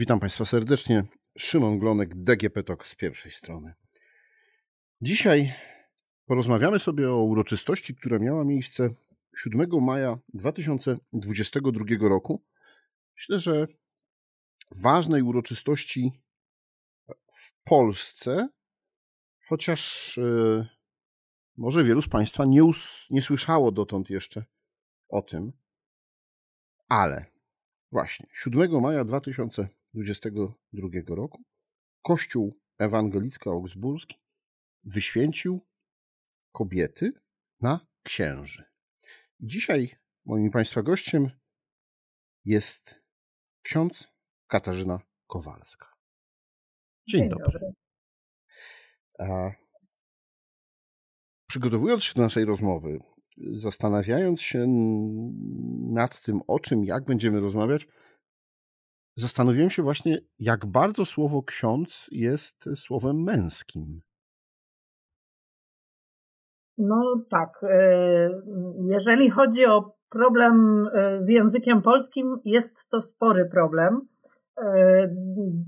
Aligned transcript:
Witam 0.00 0.20
Państwa 0.20 0.44
serdecznie. 0.44 1.04
Szymon 1.38 1.78
Glonek, 1.78 2.14
DGP 2.14 2.62
TOK 2.62 2.86
z 2.86 2.94
pierwszej 2.94 3.32
strony. 3.32 3.74
Dzisiaj 5.00 5.52
porozmawiamy 6.26 6.78
sobie 6.78 7.10
o 7.10 7.22
uroczystości, 7.22 7.94
która 7.94 8.18
miała 8.18 8.44
miejsce 8.44 8.90
7 9.36 9.84
maja 9.84 10.18
2022 10.34 12.08
roku. 12.08 12.42
Myślę, 13.16 13.38
że 13.38 13.66
ważnej 14.70 15.22
uroczystości 15.22 16.12
w 17.32 17.52
Polsce, 17.64 18.48
chociaż 19.48 20.16
yy, 20.16 20.68
może 21.56 21.84
wielu 21.84 22.02
z 22.02 22.08
Państwa 22.08 22.44
nie, 22.44 22.64
us- 22.64 23.06
nie 23.10 23.22
słyszało 23.22 23.72
dotąd 23.72 24.10
jeszcze 24.10 24.44
o 25.08 25.22
tym, 25.22 25.52
ale 26.88 27.26
właśnie 27.92 28.26
7 28.32 28.80
maja 28.80 29.04
2022 29.04 29.79
roku 31.08 31.42
Kościół 32.02 32.60
Ewangelicko-Augsburski 32.78 34.16
wyświęcił 34.84 35.66
kobiety 36.52 37.12
na 37.60 37.86
księży. 38.02 38.64
Dzisiaj 39.40 39.90
moim 40.24 40.50
Państwa 40.50 40.82
gościem 40.82 41.30
jest 42.44 43.02
ksiądz 43.62 44.08
Katarzyna 44.46 45.00
Kowalska. 45.26 45.92
Dzień, 47.08 47.20
Dzień 47.20 47.30
dobry. 47.30 47.60
dobry. 49.18 49.54
Przygotowując 51.46 52.04
się 52.04 52.14
do 52.14 52.22
naszej 52.22 52.44
rozmowy, 52.44 52.98
zastanawiając 53.36 54.42
się 54.42 54.66
nad 55.92 56.22
tym, 56.22 56.40
o 56.46 56.58
czym, 56.58 56.84
jak 56.84 57.04
będziemy 57.04 57.40
rozmawiać, 57.40 57.86
zastanowiłem 59.16 59.70
się 59.70 59.82
właśnie, 59.82 60.18
jak 60.38 60.66
bardzo 60.66 61.04
słowo 61.04 61.42
ksiądz 61.42 62.06
jest 62.12 62.64
słowem 62.74 63.22
męskim. 63.22 64.00
No 66.78 67.24
tak. 67.28 67.60
e, 67.62 68.30
Jeżeli 68.88 69.30
chodzi 69.30 69.66
o 69.66 69.96
problem 70.08 70.86
e, 70.94 71.24
z 71.24 71.28
językiem 71.28 71.82
polskim, 71.82 72.36
jest 72.44 72.88
to 72.88 73.00
spory 73.00 73.44
problem. 73.44 74.08
E, 74.62 75.08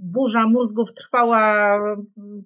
Burza 0.03 0.47
mózgów 0.47 0.95
trwała 0.95 1.79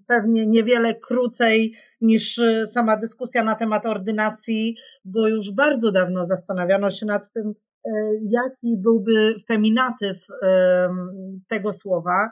pewnie 0.07 0.47
niewiele 0.47 0.95
krócej 0.95 1.75
niż 2.01 2.41
sama 2.67 2.97
dyskusja 2.97 3.45
na 3.45 3.55
temat 3.55 3.87
ordynacji, 3.87 4.77
bo 5.05 5.29
już 5.29 5.51
bardzo 5.51 5.93
dawno 5.93 6.27
zastanawiano 6.27 6.91
się 6.91 7.07
nad 7.07 7.33
tym, 7.33 7.55
jaki 8.23 8.77
byłby 8.79 9.35
feminatyw 9.49 10.27
e, 10.43 10.89
tego 11.49 11.73
słowa. 11.73 12.31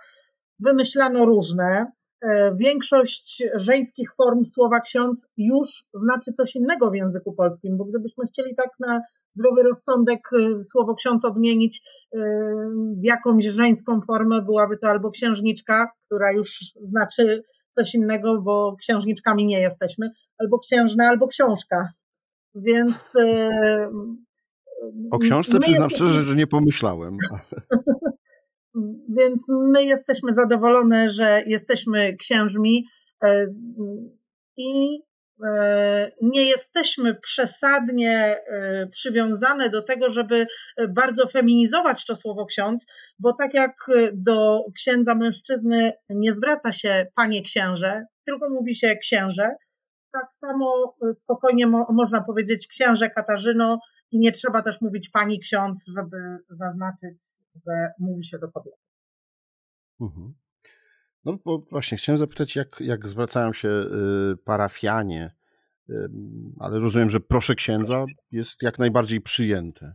Wymyślano 0.59 1.27
różne. 1.27 1.87
E, 2.25 2.57
Większość 2.57 3.43
żeńskich 3.55 4.15
form 4.15 4.45
słowa 4.45 4.81
ksiądz 4.81 5.29
już 5.37 5.85
znaczy 5.95 6.33
coś 6.33 6.57
innego 6.57 6.91
w 6.91 6.95
języku 6.95 7.33
polskim, 7.33 7.77
bo 7.77 7.85
gdybyśmy 7.85 8.27
chcieli 8.27 8.55
tak 8.57 8.69
na 8.81 9.01
zdrowy 9.37 9.63
rozsądek 9.63 10.21
e, 10.33 10.65
słowo 10.65 10.95
ksiądz 10.95 11.25
odmienić 11.25 11.83
e, 12.15 12.19
w 13.01 13.05
jakąś 13.05 13.45
żeńską 13.45 14.01
formę, 14.01 14.43
byłaby 14.43 14.77
to 14.77 14.89
albo 14.89 15.11
księżniczka, 15.11 15.91
która 16.07 16.33
już 16.33 16.61
znaczy 16.91 17.43
coś 17.73 17.95
innego, 17.95 18.43
bo 18.43 18.77
księżniczkami 18.81 19.47
nie 19.47 19.61
jesteśmy, 19.61 20.11
albo 20.39 20.59
księżna, 20.59 21.09
albo 21.09 21.29
książka. 21.29 21.89
Więc. 22.55 23.17
O 25.11 25.19
książce 25.19 25.53
my 25.55 25.61
przyznam 25.61 25.83
jesteśmy- 25.91 26.09
szczerze, 26.09 26.23
że 26.27 26.37
nie 26.37 26.47
pomyślałem. 26.47 27.17
Więc 29.19 29.47
my 29.49 29.85
jesteśmy 29.85 30.35
zadowolone, 30.35 31.11
że 31.11 31.43
jesteśmy 31.47 32.17
księżmi 32.17 32.87
e, 33.25 33.47
i 34.57 34.99
e, 35.47 36.11
nie 36.23 36.45
jesteśmy 36.45 37.15
przesadnie 37.15 38.37
e, 38.49 38.87
przywiązane 38.87 39.71
do 39.71 39.83
tego, 39.83 40.11
żeby 40.11 40.47
bardzo 40.89 41.27
feminizować 41.29 42.07
to 42.07 42.17
słowo 42.17 42.47
ksiądz, 42.47 42.87
bo 43.19 43.33
tak 43.33 43.55
jak 43.55 43.75
do 44.13 44.65
księdza 44.77 45.15
mężczyzny 45.15 45.93
nie 46.11 46.33
zwraca 46.35 46.73
się 46.73 47.07
panie 47.15 47.43
księże, 47.43 48.05
tylko 48.27 48.51
mówi 48.51 48.75
się 48.75 48.97
księże, 48.97 49.49
tak 50.13 50.35
samo 50.35 50.97
spokojnie 51.15 51.67
mo- 51.67 51.87
można 51.93 52.23
powiedzieć 52.25 52.67
księże 52.67 53.11
Katarzyno 53.11 53.79
i 54.15 54.19
nie 54.19 54.33
trzeba 54.33 54.63
też 54.63 54.81
mówić 54.81 55.09
pani 55.09 55.41
ksiądz, 55.41 55.85
żeby 55.97 56.39
zaznaczyć, 56.51 57.23
że 57.67 57.91
mówi 57.99 58.25
się 58.25 58.39
do 58.39 58.53
kobiety. 58.53 58.79
Mhm. 60.01 60.35
No 61.25 61.39
właśnie 61.71 61.99
chciałem 61.99 62.19
zapytać, 62.19 62.57
jak, 62.57 62.81
jak 62.81 63.09
zwracają 63.09 63.53
się 63.53 63.69
y, 63.69 64.37
parafianie, 64.45 65.35
ale 66.61 66.79
rozumiem, 66.79 67.11
że 67.11 67.21
proszę 67.21 67.55
księdza 67.55 68.05
jest 68.31 68.63
jak 68.63 68.79
najbardziej 68.79 69.21
przyjęte. 69.21 69.95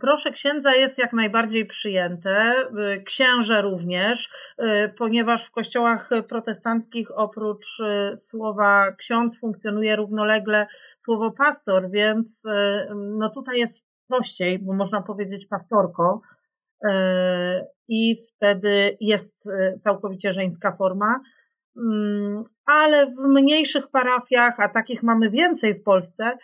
Proszę 0.00 0.30
księdza 0.30 0.74
jest 0.74 0.98
jak 0.98 1.12
najbardziej 1.12 1.66
przyjęte, 1.66 2.54
y, 2.94 3.02
księże 3.02 3.62
również, 3.62 4.28
y, 4.62 4.88
ponieważ 4.98 5.46
w 5.46 5.50
kościołach 5.50 6.10
protestanckich 6.28 7.18
oprócz 7.18 7.80
y, 7.80 8.16
słowa 8.16 8.92
ksiądz 8.92 9.38
funkcjonuje 9.38 9.96
równolegle 9.96 10.66
słowo 10.98 11.30
pastor, 11.30 11.90
więc 11.90 12.42
no 12.94 13.30
tutaj 13.30 13.58
jest 13.58 13.82
prościej, 14.08 14.58
bo 14.58 14.72
można 14.72 15.02
powiedzieć 15.02 15.46
pastorko 15.46 16.20
i 17.88 18.16
wtedy 18.26 18.96
jest 19.00 19.44
całkowicie 19.80 20.32
żeńska 20.32 20.72
forma. 20.72 21.20
Mm, 21.76 22.42
Ale 22.66 23.06
w 23.06 23.16
mniejszych 23.28 23.88
parafiach, 23.88 24.60
a 24.60 24.68
takich 24.68 25.02
mamy 25.02 25.30
więcej 25.30 25.74
w 25.74 25.82
Polsce, 25.82 26.38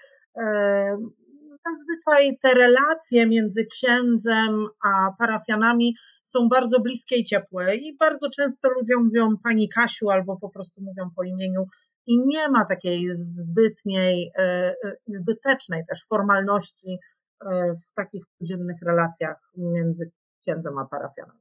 zazwyczaj 1.67 2.39
te 2.43 2.55
relacje 2.55 3.27
między 3.27 3.67
księdzem 3.67 4.67
a 4.85 5.13
parafianami 5.19 5.95
są 6.23 6.49
bardzo 6.49 6.81
bliskie 6.81 7.17
i 7.17 7.25
ciepłe 7.25 7.77
i 7.77 7.97
bardzo 7.97 8.31
często 8.31 8.69
ludzie 8.69 8.95
mówią 8.97 9.37
pani 9.45 9.69
Kasiu 9.69 10.11
albo 10.11 10.37
po 10.37 10.51
prostu 10.51 10.83
mówią 10.83 11.11
po 11.17 11.25
imieniu 11.25 11.65
i 12.07 12.27
nie 12.27 12.49
ma 12.49 12.65
takiej 12.65 13.09
zbytniej 13.15 14.33
e, 14.39 14.43
e, 14.43 14.97
zbytecznej 15.07 15.83
też 15.89 16.07
formalności 16.09 16.99
e, 17.41 17.75
w 17.75 17.93
takich 17.95 18.25
codziennych 18.39 18.83
relacjach 18.83 19.53
między 19.57 20.11
księdzem 20.43 20.79
a 20.79 20.85
parafianami. 20.85 21.41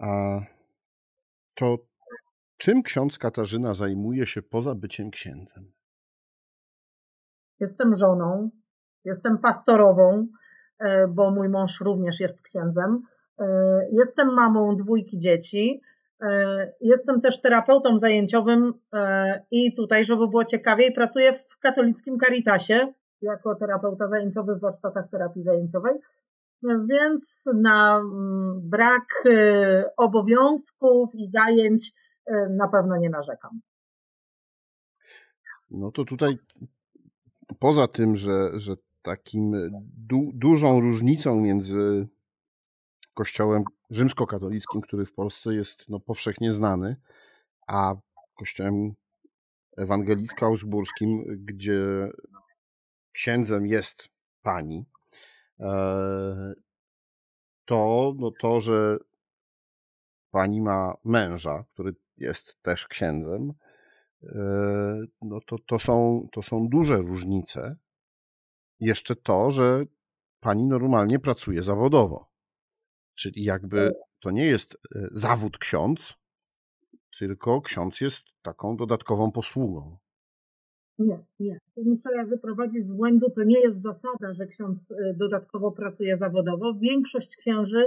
A 0.00 0.40
to 1.56 1.76
czym 2.56 2.82
ksiądz 2.82 3.18
Katarzyna 3.18 3.74
zajmuje 3.74 4.26
się 4.26 4.42
poza 4.42 4.74
byciem 4.74 5.10
księdzem? 5.10 5.73
Jestem 7.60 7.94
żoną, 7.94 8.50
jestem 9.04 9.38
pastorową, 9.38 10.26
e, 10.78 11.08
bo 11.08 11.30
mój 11.30 11.48
mąż 11.48 11.80
również 11.80 12.20
jest 12.20 12.42
księdzem. 12.42 13.02
E, 13.38 13.46
Jestem 13.92 14.34
mamą 14.34 14.76
dwójki 14.76 15.18
dzieci. 15.18 15.80
E, 16.22 16.72
Jestem 16.80 17.20
też 17.20 17.40
terapeutą 17.40 17.98
zajęciowym 17.98 18.72
i 19.50 19.74
tutaj, 19.74 20.04
żeby 20.04 20.28
było 20.28 20.44
ciekawiej, 20.44 20.92
pracuję 20.92 21.32
w 21.32 21.58
katolickim 21.58 22.18
Caritasie 22.18 22.92
jako 23.22 23.54
terapeuta 23.54 24.08
zajęciowy 24.08 24.56
w 24.56 24.60
warsztatach 24.60 25.10
terapii 25.10 25.42
zajęciowej. 25.42 25.94
Więc 26.62 27.44
na 27.54 27.96
mm, 27.96 28.60
brak 28.70 29.24
obowiązków 29.96 31.14
i 31.14 31.26
zajęć 31.26 31.92
na 32.50 32.68
pewno 32.68 32.96
nie 32.96 33.10
narzekam. 33.10 33.60
No 35.70 35.92
to 35.92 36.04
tutaj 36.04 36.38
poza 37.58 37.88
tym, 37.88 38.16
że, 38.16 38.50
że 38.54 38.76
takim 39.02 39.70
du, 39.96 40.30
dużą 40.34 40.80
różnicą 40.80 41.40
między 41.40 42.08
kościołem 43.14 43.64
rzymskokatolickim, 43.90 44.80
który 44.80 45.06
w 45.06 45.12
Polsce 45.12 45.54
jest 45.54 45.88
no, 45.88 46.00
powszechnie 46.00 46.52
znany, 46.52 46.96
a 47.66 47.94
kościołem 48.34 48.94
ewangelicko-augsburskim, 49.78 51.24
gdzie 51.38 52.10
księdzem 53.12 53.66
jest 53.66 54.08
pani, 54.42 54.84
e, 55.60 56.54
to 57.64 58.14
no 58.18 58.30
to, 58.40 58.60
że 58.60 58.98
pani 60.30 60.60
ma 60.60 60.94
męża, 61.04 61.64
który 61.72 61.94
jest 62.16 62.56
też 62.62 62.86
księdzem, 62.86 63.52
no 65.22 65.40
to, 65.46 65.56
to, 65.66 65.78
są, 65.78 66.28
to 66.32 66.42
są 66.42 66.68
duże 66.68 66.96
różnice. 66.96 67.76
Jeszcze 68.80 69.16
to, 69.16 69.50
że 69.50 69.84
pani 70.40 70.66
normalnie 70.66 71.18
pracuje 71.18 71.62
zawodowo. 71.62 72.30
Czyli 73.14 73.44
jakby 73.44 73.92
to 74.20 74.30
nie 74.30 74.46
jest 74.46 74.74
e, 74.74 75.08
zawód 75.12 75.58
ksiądz, 75.58 76.14
tylko 77.18 77.62
ksiądz 77.62 78.00
jest 78.00 78.22
taką 78.42 78.76
dodatkową 78.76 79.32
posługą. 79.32 79.98
Nie, 80.98 81.24
nie. 81.40 81.58
Muszę 81.76 82.08
ja 82.16 82.24
wyprowadzić 82.24 82.88
z 82.88 82.92
błędu. 82.92 83.30
To 83.30 83.44
nie 83.44 83.60
jest 83.60 83.82
zasada, 83.82 84.32
że 84.32 84.46
ksiądz 84.46 84.90
y, 84.90 85.14
dodatkowo 85.16 85.72
pracuje 85.72 86.16
zawodowo. 86.16 86.74
Większość 86.74 87.36
księży, 87.36 87.86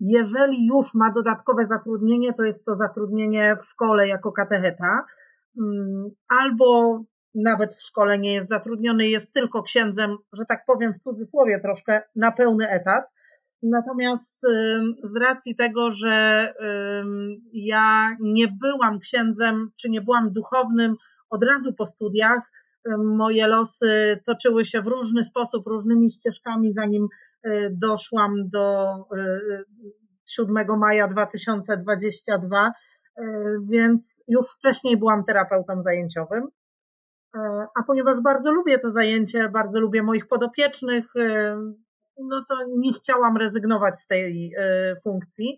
jeżeli 0.00 0.66
już 0.66 0.94
ma 0.94 1.12
dodatkowe 1.12 1.66
zatrudnienie, 1.66 2.32
to 2.32 2.42
jest 2.42 2.64
to 2.64 2.76
zatrudnienie 2.76 3.56
w 3.60 3.64
szkole 3.64 4.08
jako 4.08 4.32
katecheta, 4.32 5.04
mm, 5.58 6.10
albo 6.28 7.00
nawet 7.34 7.74
w 7.74 7.82
szkole 7.82 8.18
nie 8.18 8.32
jest 8.34 8.48
zatrudniony, 8.48 9.08
jest 9.08 9.32
tylko 9.32 9.62
księdzem, 9.62 10.16
że 10.32 10.44
tak 10.44 10.64
powiem 10.66 10.94
w 10.94 10.98
cudzysłowie 10.98 11.60
troszkę, 11.60 12.02
na 12.16 12.32
pełny 12.32 12.68
etat. 12.68 13.12
Natomiast 13.62 14.38
z 15.02 15.16
racji 15.16 15.56
tego, 15.56 15.90
że 15.90 16.48
ja 17.52 18.16
nie 18.20 18.48
byłam 18.48 18.98
księdzem, 18.98 19.70
czy 19.76 19.88
nie 19.88 20.00
byłam 20.00 20.32
duchownym 20.32 20.96
od 21.30 21.44
razu 21.44 21.72
po 21.72 21.86
studiach, 21.86 22.52
moje 22.98 23.46
losy 23.46 24.20
toczyły 24.26 24.64
się 24.64 24.82
w 24.82 24.86
różny 24.86 25.24
sposób, 25.24 25.66
różnymi 25.66 26.10
ścieżkami, 26.10 26.72
zanim 26.72 27.08
y, 27.46 27.70
doszłam 27.72 28.34
do 28.48 28.94
7 30.26 30.56
y, 30.56 30.76
maja 30.76 31.08
2022, 31.08 32.68
y, 32.68 33.22
więc 33.70 34.24
już 34.28 34.46
wcześniej 34.46 34.96
byłam 34.96 35.24
terapeutą 35.24 35.82
zajęciowym. 35.82 36.42
A 37.78 37.82
ponieważ 37.86 38.20
bardzo 38.20 38.52
lubię 38.52 38.78
to 38.78 38.90
zajęcie, 38.90 39.48
bardzo 39.48 39.80
lubię 39.80 40.02
moich 40.02 40.28
podopiecznych, 40.28 41.04
no 42.16 42.44
to 42.48 42.54
nie 42.76 42.92
chciałam 42.92 43.36
rezygnować 43.36 44.00
z 44.00 44.06
tej 44.06 44.54
funkcji. 45.04 45.56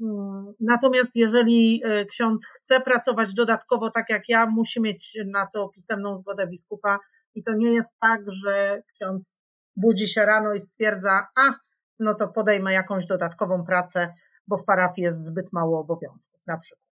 Mm, 0.00 0.52
natomiast 0.60 1.16
jeżeli 1.16 1.82
e, 1.84 2.04
ksiądz 2.04 2.46
chce 2.46 2.80
pracować 2.80 3.34
dodatkowo 3.34 3.90
tak 3.90 4.10
jak 4.10 4.28
ja, 4.28 4.46
musi 4.46 4.80
mieć 4.80 5.18
na 5.26 5.46
to 5.46 5.68
pisemną 5.68 6.16
zgodę 6.16 6.46
biskupa 6.46 6.98
i 7.34 7.42
to 7.42 7.52
nie 7.54 7.72
jest 7.72 7.96
tak, 8.00 8.20
że 8.30 8.82
ksiądz 8.94 9.42
budzi 9.76 10.08
się 10.08 10.26
rano 10.26 10.54
i 10.54 10.60
stwierdza, 10.60 11.26
a 11.36 11.54
no 11.98 12.14
to 12.14 12.28
podejmę 12.28 12.72
jakąś 12.72 13.06
dodatkową 13.06 13.64
pracę, 13.64 14.14
bo 14.46 14.58
w 14.58 14.64
parafii 14.64 15.04
jest 15.04 15.24
zbyt 15.24 15.52
mało 15.52 15.80
obowiązków 15.80 16.40
na 16.46 16.58
przykład. 16.58 16.84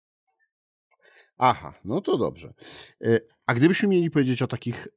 Aha, 1.37 1.73
no 1.85 2.01
to 2.01 2.17
dobrze. 2.17 2.53
E, 3.01 3.19
a 3.45 3.53
gdybyśmy 3.53 3.89
mieli 3.89 4.11
powiedzieć 4.11 4.41
o 4.41 4.47
takich 4.47 4.87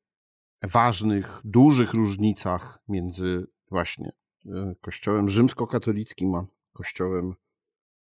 ważnych, 0.62 1.40
dużych 1.44 1.94
różnicach 1.94 2.78
między 2.88 3.46
właśnie 3.70 4.12
e, 4.46 4.74
kościołem 4.80 5.28
rzymskokatolickim 5.28 6.34
a 6.34 6.44
kościołem 6.72 7.34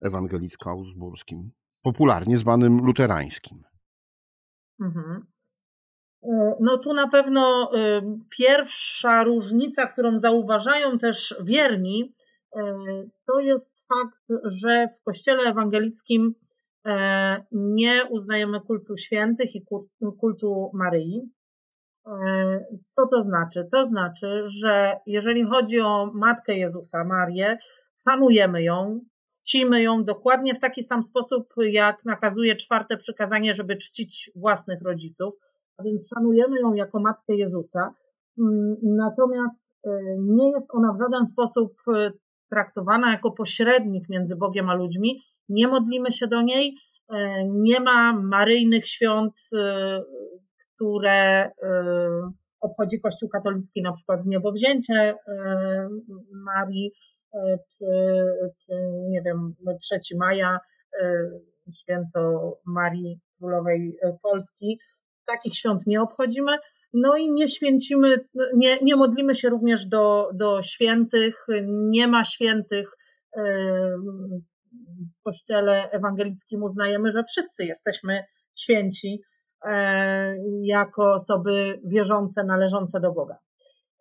ewangelicko-augsburskim, 0.04 1.50
popularnie 1.82 2.36
zwanym 2.36 2.78
luterańskim. 2.78 3.64
Mhm. 4.80 5.26
E, 6.24 6.56
no 6.60 6.78
tu 6.78 6.94
na 6.94 7.08
pewno 7.08 7.70
e, 7.74 8.02
pierwsza 8.38 9.24
różnica, 9.24 9.86
którą 9.86 10.18
zauważają 10.18 10.98
też 10.98 11.34
wierni, 11.44 12.14
e, 12.56 12.62
to 13.26 13.40
jest 13.40 13.72
fakt, 13.88 14.18
że 14.44 14.88
w 15.00 15.04
Kościele 15.04 15.42
ewangelickim 15.42 16.34
nie 17.52 18.04
uznajemy 18.10 18.60
kultu 18.60 18.96
świętych 18.96 19.54
i 19.54 19.64
kultu 20.20 20.70
Maryi. 20.74 21.30
Co 22.88 23.06
to 23.06 23.22
znaczy? 23.22 23.68
To 23.72 23.86
znaczy, 23.86 24.42
że 24.46 24.96
jeżeli 25.06 25.44
chodzi 25.44 25.80
o 25.80 26.10
Matkę 26.14 26.54
Jezusa, 26.54 27.04
Marię, 27.04 27.58
szanujemy 28.08 28.62
ją, 28.62 29.00
czcimy 29.44 29.82
ją 29.82 30.05
dokładnie 30.05 30.55
w 30.55 30.61
taki 30.61 30.82
sam 30.82 31.02
sposób, 31.02 31.55
jak 31.56 32.05
nakazuje 32.05 32.56
czwarte 32.56 32.96
przykazanie, 32.96 33.55
żeby 33.55 33.76
czcić 33.76 34.31
własnych 34.35 34.82
rodziców, 34.82 35.35
a 35.76 35.82
więc 35.82 36.08
szanujemy 36.14 36.61
ją 36.61 36.75
jako 36.75 37.00
Matkę 37.00 37.35
Jezusa. 37.35 37.94
Mm, 38.38 38.76
natomiast 38.82 39.61
e, 39.87 39.91
nie 40.19 40.50
jest 40.50 40.67
ona 40.70 40.93
w 40.93 40.99
żaden 40.99 41.26
sposób 41.26 41.76
e, 41.94 42.11
traktowana 42.50 43.11
jako 43.11 43.32
pośrednik 43.32 44.08
między 44.08 44.37
Bogiem 44.37 44.69
a 44.69 44.75
ludźmi. 44.75 45.23
Nie 45.49 45.69
modlimy 45.69 46.12
się 46.12 46.26
do 46.26 46.43
niej, 46.43 46.76
e, 47.08 47.44
nie 47.49 47.81
ma 47.81 48.12
maryjnych 48.12 48.88
świąt, 48.88 49.50
które 50.58 51.50
obchodzi 52.61 53.00
Kościół 53.00 53.29
katolicki, 53.29 53.82
na 53.82 53.93
przykład 53.93 54.26
niebowzięcie 54.26 55.14
Marii, 56.32 56.93
nie 59.08 59.22
wiem, 59.22 59.54
3 59.81 60.16
maja, 60.16 60.58
e, 61.02 61.31
święto 61.72 62.52
Marii 62.66 63.20
Królowej 63.38 63.98
e, 64.02 64.16
Polski. 64.22 64.78
Takich 65.26 65.54
świąt 65.54 65.86
nie 65.86 66.02
obchodzimy. 66.02 66.52
No 66.92 67.16
i 67.16 67.31
nie 67.32 67.48
święcimy, 67.48 68.16
nie, 68.54 68.78
nie 68.82 68.96
modlimy 68.96 69.34
się 69.34 69.48
również 69.48 69.86
do, 69.86 70.31
do 70.34 70.62
świętych, 70.62 71.46
nie 71.66 72.08
ma 72.08 72.25
świętych. 72.25 72.96
E, 73.37 73.42
w 75.19 75.22
kościele 75.22 75.90
ewangelickim 75.90 76.62
uznajemy, 76.62 77.12
że 77.12 77.22
wszyscy 77.25 77.64
jesteśmy 77.64 78.25
święci 78.54 79.22
jako 80.62 81.12
osoby 81.12 81.80
wierzące, 81.84 82.44
należące 82.44 83.00
do 83.00 83.12
Boga. 83.12 83.38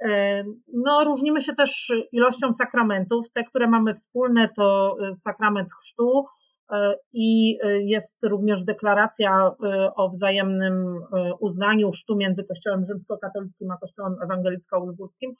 E, 0.09 0.43
no, 0.73 1.03
różnimy 1.03 1.41
się 1.41 1.53
też 1.53 1.91
ilością 2.11 2.53
sakramentów. 2.53 3.31
Te, 3.33 3.43
które 3.43 3.67
mamy 3.67 3.93
wspólne, 3.93 4.49
to 4.55 4.95
e, 5.01 5.13
sakrament 5.13 5.73
chrztu 5.73 6.25
e, 6.71 6.95
i 7.13 7.57
jest 7.79 8.23
również 8.23 8.63
deklaracja 8.63 9.51
o 9.95 10.09
wzajemnym 10.09 10.99
uznaniu 11.39 11.91
chrztu 11.91 12.15
między 12.15 12.43
Kościołem 12.43 12.85
rzymskokatolickim 12.85 13.71
a 13.71 13.77
Kościołem 13.77 14.13
ewangelicko-augsburskim. 14.23 15.31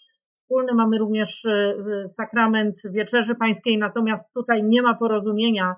Wspólny 0.42 0.74
mamy 0.74 0.98
również 0.98 1.48
sakrament 2.14 2.82
Wieczerzy 2.92 3.36
Pańskiej, 3.36 3.78
natomiast 3.78 4.32
tutaj 4.34 4.64
nie 4.64 4.82
ma 4.82 4.96
porozumienia 4.96 5.76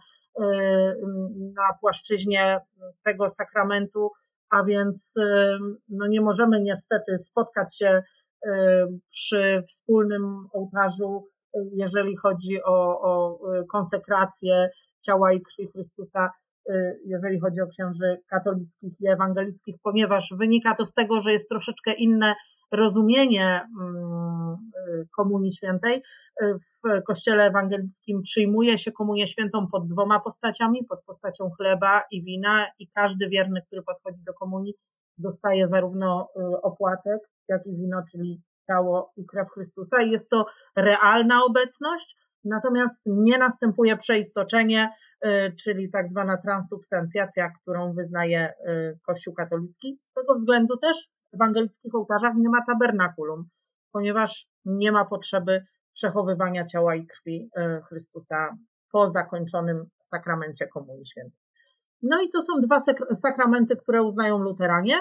na 1.37 1.77
płaszczyźnie 1.81 2.57
tego 3.03 3.29
sakramentu, 3.29 4.11
a 4.49 4.63
więc 4.63 5.13
no 5.89 6.07
nie 6.07 6.21
możemy 6.21 6.61
niestety 6.61 7.17
spotkać 7.17 7.77
się 7.77 8.03
przy 9.09 9.63
wspólnym 9.67 10.47
ołtarzu, 10.53 11.27
jeżeli 11.73 12.15
chodzi 12.17 12.63
o, 12.63 13.01
o 13.01 13.39
konsekrację 13.71 14.69
ciała 15.05 15.33
i 15.33 15.41
krwi 15.41 15.67
Chrystusa, 15.67 16.29
jeżeli 17.05 17.39
chodzi 17.39 17.61
o 17.61 17.67
księży 17.67 18.17
katolickich 18.27 19.01
i 19.01 19.07
ewangelickich, 19.07 19.75
ponieważ 19.83 20.33
wynika 20.37 20.73
to 20.73 20.85
z 20.85 20.93
tego, 20.93 21.21
że 21.21 21.31
jest 21.31 21.49
troszeczkę 21.49 21.93
inne 21.93 22.35
rozumienie 22.71 23.61
mm, 23.81 24.57
Komunii 25.17 25.51
Świętej. 25.51 26.01
W 26.41 27.03
Kościele 27.07 27.43
Ewangelickim 27.43 28.21
przyjmuje 28.21 28.77
się 28.77 28.91
Komunię 28.91 29.27
Świętą 29.27 29.67
pod 29.71 29.87
dwoma 29.87 30.19
postaciami, 30.19 30.85
pod 30.85 31.03
postacią 31.03 31.49
chleba 31.57 32.01
i 32.11 32.23
wina 32.23 32.65
i 32.79 32.87
każdy 32.87 33.29
wierny, 33.29 33.61
który 33.67 33.81
podchodzi 33.83 34.23
do 34.23 34.33
komunii, 34.33 34.73
dostaje 35.17 35.67
zarówno 35.67 36.29
opłatek, 36.63 37.21
jak 37.47 37.65
i 37.65 37.75
wino, 37.75 38.01
czyli 38.11 38.41
ciało 38.67 39.13
i 39.17 39.25
krew 39.25 39.49
Chrystusa. 39.49 40.01
Jest 40.01 40.29
to 40.29 40.45
realna 40.75 41.43
obecność, 41.43 42.17
natomiast 42.43 43.01
nie 43.05 43.37
następuje 43.37 43.97
przeistoczenie, 43.97 44.89
y, 45.25 45.55
czyli 45.63 45.91
tak 45.91 46.07
zwana 46.07 46.37
transubstancjacja, 46.37 47.49
którą 47.61 47.93
wyznaje 47.93 48.53
y, 48.69 48.99
Kościół 49.05 49.33
katolicki. 49.33 49.97
Z 50.01 50.13
tego 50.13 50.35
względu 50.35 50.77
też 50.77 51.09
w 51.31 51.35
ewangelickich 51.35 51.95
ołtarzach 51.95 52.33
nie 52.37 52.49
ma 52.49 52.65
tabernakulum, 52.65 53.49
ponieważ 53.91 54.47
nie 54.65 54.91
ma 54.91 55.05
potrzeby 55.05 55.65
przechowywania 55.93 56.65
ciała 56.65 56.95
i 56.95 57.07
krwi 57.07 57.49
y, 57.57 57.81
Chrystusa 57.81 58.57
po 58.91 59.09
zakończonym 59.09 59.85
sakramencie 59.99 60.67
Komunii 60.67 61.05
Świętej. 61.05 61.44
No 62.09 62.21
i 62.21 62.29
to 62.29 62.41
są 62.41 62.53
dwa 62.61 62.81
sakramenty, 63.21 63.75
które 63.75 64.03
uznają 64.03 64.37
luteranie. 64.37 64.95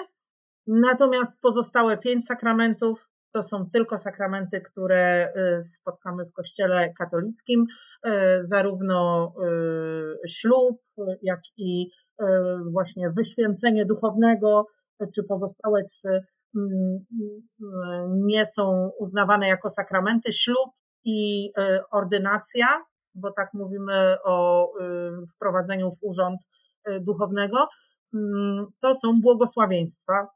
Natomiast 0.67 1.39
pozostałe 1.41 1.97
pięć 1.97 2.25
sakramentów 2.25 3.09
to 3.35 3.43
są 3.43 3.69
tylko 3.69 3.97
sakramenty, 3.97 4.61
które 4.61 5.27
y, 5.57 5.61
spotkamy 5.61 6.25
w 6.25 6.33
Kościele 6.33 6.93
katolickim, 6.93 7.65
y, 8.05 8.09
zarówno 8.47 9.33
y, 10.25 10.29
ślub, 10.29 10.81
jak 11.21 11.39
i 11.57 11.89
właśnie 12.71 13.09
wyświęcenie 13.09 13.85
duchownego, 13.85 14.67
czy 15.15 15.23
pozostałe 15.23 15.83
trzy 15.83 16.21
mm, 16.55 17.05
nie 18.09 18.45
są 18.45 18.89
uznawane 18.99 19.47
jako 19.47 19.69
sakramenty. 19.69 20.33
Ślub 20.33 20.69
i 21.05 21.51
ordynacja, 21.91 22.67
bo 23.15 23.31
tak 23.31 23.53
mówimy 23.53 24.15
o 24.25 24.67
wprowadzeniu 25.35 25.91
w 25.91 26.03
urząd 26.03 26.39
duchownego, 27.01 27.67
mm, 28.13 28.65
to 28.81 28.93
są 28.93 29.21
błogosławieństwa 29.21 30.27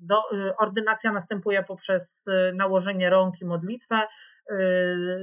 do, 0.00 0.16
y, 0.32 0.56
ordynacja 0.56 1.12
następuje 1.12 1.62
poprzez 1.62 2.26
nałożenie 2.54 3.10
rąk 3.10 3.40
i 3.40 3.44
modlitwę. 3.44 3.96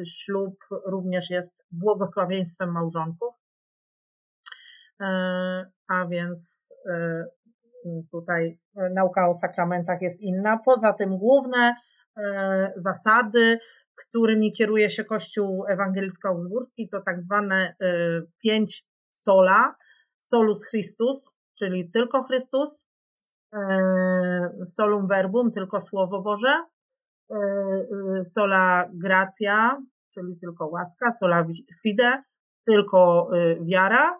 Ślub 0.06 0.56
również 0.86 1.30
jest 1.30 1.64
błogosławieństwem 1.72 2.72
małżonków. 2.72 3.34
a 5.88 6.06
więc 6.10 6.74
tutaj 8.12 8.60
nauka 8.94 9.28
o 9.28 9.34
sakramentach 9.34 10.02
jest 10.02 10.22
inna. 10.22 10.60
Poza 10.66 10.94
tym 10.94 11.18
główne 11.18 11.76
zasady, 12.76 13.60
którymi 13.96 14.54
kieruje 14.54 14.90
się 14.90 15.04
Kościół 15.04 15.66
Ewangelicko-Augsburski, 15.70 16.90
to 16.92 17.02
tak 17.02 17.22
zwane 17.22 17.76
pięć 18.44 18.86
sola, 19.12 19.76
solus 20.20 20.66
Christus, 20.66 21.36
czyli 21.58 21.92
tylko 21.92 22.24
Chrystus, 22.24 22.86
solum 24.66 25.08
verbum, 25.08 25.52
tylko 25.52 25.82
Słowo 25.82 26.22
Boże, 26.22 26.64
sola 28.34 28.90
gratia, 28.94 29.82
czyli 30.14 30.38
tylko 30.38 30.68
łaska, 30.68 31.12
sola 31.12 31.46
fide, 31.84 32.24
tylko 32.66 33.30
wiara. 33.62 34.20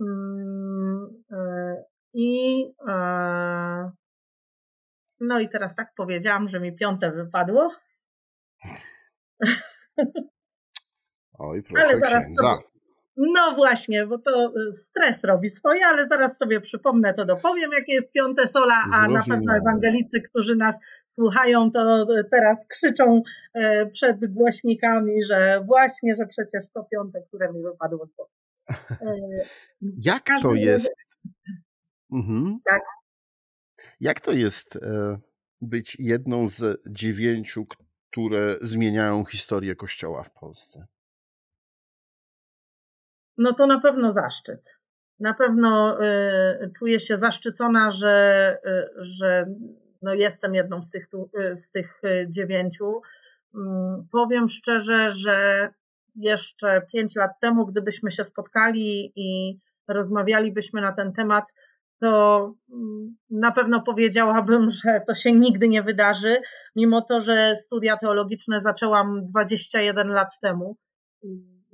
Mm, 0.00 1.24
I 2.14 2.64
no 5.20 5.40
i 5.40 5.48
teraz 5.48 5.76
tak 5.76 5.94
powiedziałam, 5.96 6.48
że 6.48 6.60
mi 6.60 6.76
piąte 6.76 7.12
wypadło. 7.12 7.70
Oj, 11.38 11.62
proszę 11.62 11.84
Ale 11.84 12.00
zaraz 12.00 12.24
księdza. 12.24 12.42
Sobie, 12.42 12.68
no 13.18 13.54
właśnie, 13.54 14.06
bo 14.06 14.18
to 14.18 14.52
y, 14.70 14.72
stres 14.72 15.24
robi 15.24 15.48
swoje, 15.48 15.86
ale 15.86 16.08
zaraz 16.08 16.38
sobie 16.38 16.60
przypomnę, 16.60 17.14
to 17.14 17.24
dopowiem, 17.24 17.70
jakie 17.72 17.92
jest 17.92 18.12
piąte 18.12 18.48
sola, 18.48 18.74
a 18.94 19.08
na 19.08 19.24
pewno 19.28 19.56
ewangelicy, 19.56 20.20
którzy 20.20 20.56
nas 20.56 20.78
słuchają, 21.06 21.70
to 21.70 22.02
y, 22.02 22.24
teraz 22.30 22.66
krzyczą 22.66 23.22
y, 23.56 23.90
przed 23.92 24.32
głośnikami, 24.32 25.24
że 25.24 25.64
właśnie, 25.66 26.14
że 26.14 26.26
przecież 26.26 26.70
to 26.74 26.84
piąte, 26.92 27.22
które 27.28 27.52
mi 27.52 27.62
wypadło 27.62 28.06
boku. 28.06 28.30
Jak 30.02 30.24
to 30.42 30.54
jest? 30.54 30.94
Mhm. 32.12 32.58
Tak. 32.64 32.82
Jak 34.00 34.20
to 34.20 34.32
jest 34.32 34.76
e, 34.76 35.18
być 35.60 35.96
jedną 35.98 36.48
z 36.48 36.82
dziewięciu, 36.88 37.66
które 38.10 38.56
zmieniają 38.62 39.24
historię 39.24 39.76
Kościoła 39.76 40.22
w 40.22 40.30
Polsce? 40.30 40.86
no 43.38 43.52
to 43.52 43.66
na 43.66 43.80
pewno 43.80 44.10
zaszczyt. 44.10 44.80
Na 45.20 45.34
pewno 45.34 46.02
y, 46.02 46.72
czuję 46.78 47.00
się 47.00 47.16
zaszczycona, 47.16 47.90
że, 47.90 48.56
y, 48.66 49.02
że 49.04 49.46
no 50.02 50.14
jestem 50.14 50.54
jedną 50.54 50.82
z 50.82 50.90
tych, 50.90 51.04
y, 51.40 51.56
z 51.56 51.70
tych 51.70 52.02
dziewięciu. 52.28 53.00
Mm, 53.54 54.08
powiem 54.12 54.48
szczerze, 54.48 55.10
że 55.10 55.68
jeszcze 56.14 56.82
pięć 56.92 57.16
lat 57.16 57.30
temu, 57.40 57.66
gdybyśmy 57.66 58.10
się 58.10 58.24
spotkali 58.24 59.12
i 59.16 59.58
rozmawialibyśmy 59.88 60.80
na 60.80 60.92
ten 60.92 61.12
temat, 61.12 61.54
to 62.00 62.54
mm, 62.72 63.16
na 63.30 63.52
pewno 63.52 63.82
powiedziałabym, 63.82 64.70
że 64.84 65.00
to 65.06 65.14
się 65.14 65.32
nigdy 65.32 65.68
nie 65.68 65.82
wydarzy, 65.82 66.40
mimo 66.76 67.02
to, 67.02 67.20
że 67.20 67.56
studia 67.56 67.96
teologiczne 67.96 68.60
zaczęłam 68.60 69.24
21 69.24 70.08
lat 70.08 70.40
temu 70.42 70.76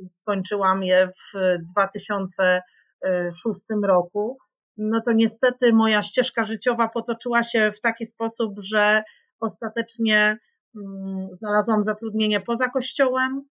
skończyłam 0.08 0.82
je 0.82 1.08
w 1.08 1.58
2006 1.72 3.60
roku, 3.84 4.38
no 4.76 5.00
to 5.00 5.12
niestety 5.12 5.72
moja 5.72 6.02
ścieżka 6.02 6.44
życiowa 6.44 6.88
potoczyła 6.88 7.42
się 7.42 7.72
w 7.72 7.80
taki 7.80 8.06
sposób, 8.06 8.54
że 8.60 9.02
ostatecznie 9.40 10.38
mm, 10.76 11.28
znalazłam 11.32 11.84
zatrudnienie 11.84 12.40
poza 12.40 12.68
kościołem 12.68 13.42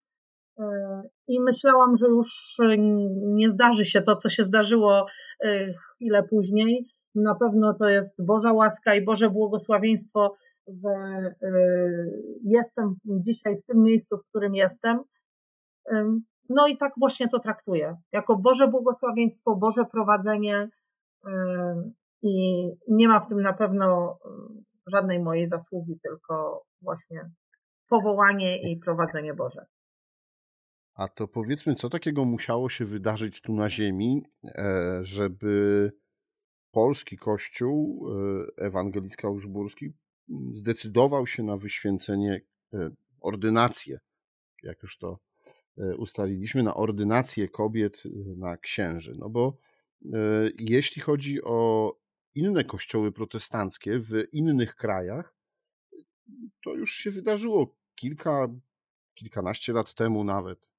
i 1.27 1.41
myślałam, 1.41 1.97
że 1.97 2.07
już 2.07 2.57
nie 3.15 3.49
zdarzy 3.49 3.85
się 3.85 4.01
to, 4.01 4.15
co 4.15 4.29
się 4.29 4.43
zdarzyło 4.43 5.05
e, 5.43 5.73
chwilę 5.73 6.23
później. 6.29 6.87
Na 7.15 7.35
pewno 7.35 7.73
to 7.73 7.89
jest 7.89 8.25
Boża 8.25 8.53
łaska 8.53 8.95
i 8.95 9.05
Boże 9.05 9.29
błogosławieństwo, 9.29 10.33
że 10.67 10.89
e, 10.89 11.51
jestem 12.43 12.95
dzisiaj 13.05 13.57
w 13.57 13.65
tym 13.65 13.81
miejscu, 13.81 14.17
w 14.17 14.29
którym 14.29 14.55
jestem. 14.55 14.99
No 16.49 16.67
i 16.67 16.77
tak 16.77 16.93
właśnie 16.97 17.27
to 17.27 17.39
traktuję. 17.39 17.97
Jako 18.11 18.37
Boże 18.37 18.67
błogosławieństwo, 18.67 19.55
Boże 19.55 19.85
prowadzenie 19.91 20.69
i 22.21 22.67
nie 22.87 23.07
ma 23.07 23.19
w 23.19 23.27
tym 23.27 23.41
na 23.41 23.53
pewno 23.53 24.17
żadnej 24.87 25.19
mojej 25.19 25.47
zasługi, 25.47 25.99
tylko 26.03 26.63
właśnie 26.81 27.31
powołanie 27.89 28.71
i 28.71 28.77
prowadzenie 28.77 29.33
Boże. 29.33 29.65
A 30.93 31.07
to 31.07 31.27
powiedzmy, 31.27 31.75
co 31.75 31.89
takiego 31.89 32.25
musiało 32.25 32.69
się 32.69 32.85
wydarzyć 32.85 33.41
tu 33.41 33.53
na 33.53 33.69
Ziemi, 33.69 34.23
e, 34.43 34.99
żeby 35.01 35.91
polski 36.71 37.17
kościół 37.17 38.07
e, 38.57 38.65
ewangelicko-augsburski 38.65 39.91
zdecydował 40.51 41.27
się 41.27 41.43
na 41.43 41.57
wyświęcenie, 41.57 42.41
e, 42.73 42.89
ordynację, 43.21 43.99
jak 44.63 44.83
już 44.83 44.97
to 44.97 45.19
ustaliliśmy 45.97 46.63
na 46.63 46.75
ordynację 46.75 47.49
kobiet 47.49 48.03
na 48.37 48.57
księży. 48.57 49.15
No 49.17 49.29
bo 49.29 49.57
jeśli 50.59 51.01
chodzi 51.01 51.43
o 51.43 51.91
inne 52.35 52.63
kościoły 52.63 53.11
protestanckie 53.11 53.99
w 53.99 54.23
innych 54.31 54.75
krajach, 54.75 55.35
to 56.63 56.73
już 56.73 56.95
się 56.95 57.11
wydarzyło 57.11 57.75
kilka, 57.95 58.47
kilkanaście 59.13 59.73
lat 59.73 59.93
temu 59.93 60.23
nawet. 60.23 60.72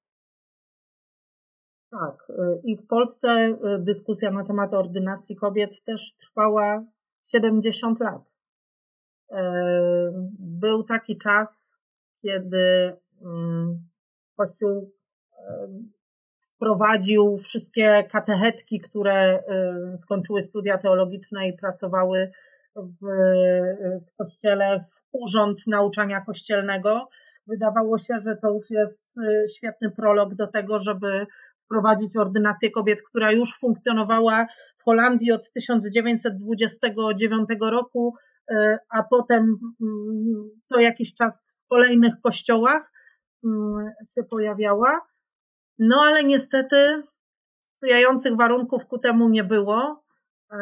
Tak. 1.99 2.31
I 2.63 2.77
w 2.77 2.87
Polsce 2.87 3.57
dyskusja 3.79 4.31
na 4.31 4.43
temat 4.43 4.73
ordynacji 4.73 5.35
kobiet 5.35 5.83
też 5.83 6.13
trwała 6.13 6.85
70 7.23 7.99
lat. 7.99 8.35
Był 10.39 10.83
taki 10.83 11.17
czas, 11.17 11.77
kiedy 12.21 12.95
mm, 13.21 13.87
Kościół 14.37 14.91
wprowadził 16.41 17.37
wszystkie 17.37 18.03
katechetki, 18.11 18.79
które 18.79 19.43
skończyły 19.97 20.41
studia 20.41 20.77
teologiczne 20.77 21.47
i 21.47 21.57
pracowały 21.57 22.31
w, 22.75 23.05
w 24.07 24.17
kościele, 24.17 24.79
w 24.79 25.01
urząd 25.11 25.67
nauczania 25.67 26.21
kościelnego. 26.21 27.09
Wydawało 27.47 27.97
się, 27.97 28.19
że 28.19 28.35
to 28.35 28.53
już 28.53 28.69
jest 28.69 29.17
y, 29.17 29.45
świetny 29.57 29.91
prolog 29.91 30.35
do 30.35 30.47
tego, 30.47 30.79
żeby 30.79 31.27
wprowadzić 31.65 32.17
ordynację 32.17 32.71
kobiet, 32.71 33.01
która 33.01 33.31
już 33.31 33.59
funkcjonowała 33.59 34.45
w 34.77 34.83
Holandii 34.83 35.31
od 35.31 35.51
1929 35.51 37.49
roku, 37.61 38.13
y, 38.51 38.77
a 38.89 39.03
potem 39.03 39.57
mm, 39.81 40.49
co 40.63 40.79
jakiś 40.79 41.13
czas 41.13 41.57
w 41.65 41.67
kolejnych 41.67 42.13
kościołach. 42.23 42.91
Mm, 43.45 43.91
się 44.15 44.23
pojawiała. 44.23 45.01
No 45.79 46.01
ale 46.01 46.23
niestety 46.23 47.03
sprzyjających 47.59 48.35
warunków 48.37 48.85
ku 48.85 48.99
temu 48.99 49.29
nie 49.29 49.43
było. 49.43 50.03
E, 50.51 50.57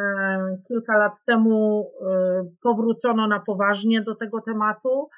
kilka 0.68 0.98
lat 0.98 1.24
temu 1.24 1.90
e, 2.00 2.44
powrócono 2.62 3.26
na 3.26 3.40
poważnie 3.40 4.02
do 4.02 4.14
tego 4.14 4.40
tematu 4.40 5.08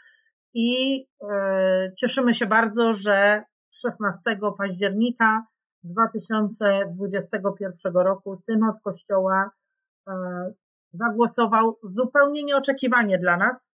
i 0.54 1.00
e, 1.30 1.92
cieszymy 1.98 2.34
się 2.34 2.46
bardzo, 2.46 2.94
że 2.94 3.42
16 3.70 4.20
października 4.58 5.46
2021 5.86 7.94
roku 7.94 8.36
synod 8.36 8.76
Kościoła 8.84 9.50
zagłosował 10.92 11.78
zupełnie 11.82 12.44
nieoczekiwanie 12.44 13.18
dla 13.18 13.36
nas 13.36 13.70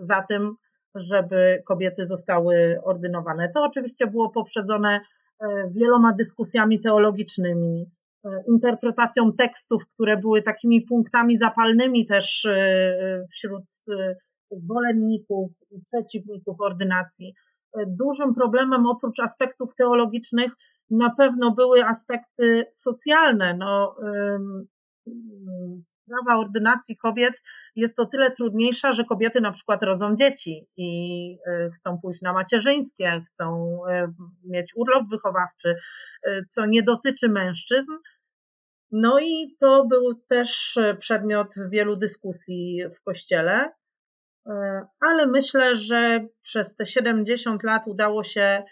za 0.00 0.22
tym, 0.22 0.56
żeby 0.94 1.62
kobiety 1.64 2.06
zostały 2.06 2.80
ordynowane. 2.82 3.48
To 3.48 3.62
oczywiście 3.62 4.06
było 4.06 4.30
poprzedzone 4.30 5.00
e, 5.40 5.70
wieloma 5.70 6.12
dyskusjami 6.12 6.80
teologicznymi, 6.80 7.90
e, 8.24 8.42
interpretacją 8.48 9.32
tekstów, 9.32 9.86
które 9.86 10.16
były 10.16 10.42
takimi 10.42 10.82
punktami 10.82 11.38
zapalnymi 11.38 12.06
też 12.06 12.44
e, 12.44 13.24
wśród 13.30 13.64
zwolenników 14.50 15.52
i 15.70 15.80
przeciwników 15.84 16.60
ordynacji. 16.60 17.34
Dużym 17.86 18.34
problemem 18.34 18.86
oprócz 18.86 19.20
aspektów 19.20 19.74
teologicznych 19.74 20.52
na 20.90 21.10
pewno 21.10 21.50
były 21.50 21.84
aspekty 21.84 22.64
socjalne. 22.72 23.54
No, 23.54 23.96
sprawa 26.04 26.38
ordynacji 26.38 26.96
kobiet 26.96 27.34
jest 27.76 28.00
o 28.00 28.06
tyle 28.06 28.30
trudniejsza, 28.30 28.92
że 28.92 29.04
kobiety 29.04 29.40
na 29.40 29.52
przykład 29.52 29.82
rodzą 29.82 30.14
dzieci 30.14 30.68
i 30.76 31.38
e, 31.46 31.70
chcą 31.70 31.98
pójść 32.02 32.22
na 32.22 32.32
macierzyńskie, 32.32 33.20
chcą 33.26 33.78
e, 33.88 34.12
mieć 34.44 34.72
urlop 34.76 35.04
wychowawczy, 35.10 35.76
e, 36.22 36.44
co 36.48 36.66
nie 36.66 36.82
dotyczy 36.82 37.28
mężczyzn. 37.28 37.92
No 38.90 39.20
i 39.20 39.56
to 39.60 39.86
był 39.86 40.14
też 40.14 40.78
przedmiot 40.98 41.54
wielu 41.70 41.96
dyskusji 41.96 42.82
w 42.96 43.02
kościele, 43.02 43.70
ale 45.00 45.26
myślę, 45.26 45.76
że 45.76 46.26
przez 46.40 46.76
te 46.76 46.86
70 46.86 47.62
lat 47.62 47.86
udało 47.86 48.24
się 48.24 48.62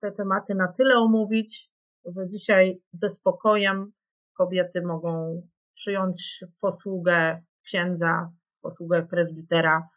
te 0.00 0.12
tematy 0.12 0.54
na 0.54 0.68
tyle 0.68 0.96
omówić, 0.96 1.70
że 2.04 2.28
dzisiaj 2.28 2.82
ze 2.90 3.10
spokojem 3.10 3.92
kobiety 4.32 4.82
mogą 4.82 5.42
przyjąć 5.72 6.44
posługę 6.60 7.42
księdza, 7.62 8.32
posługę 8.60 9.06
prezbitera 9.06 9.88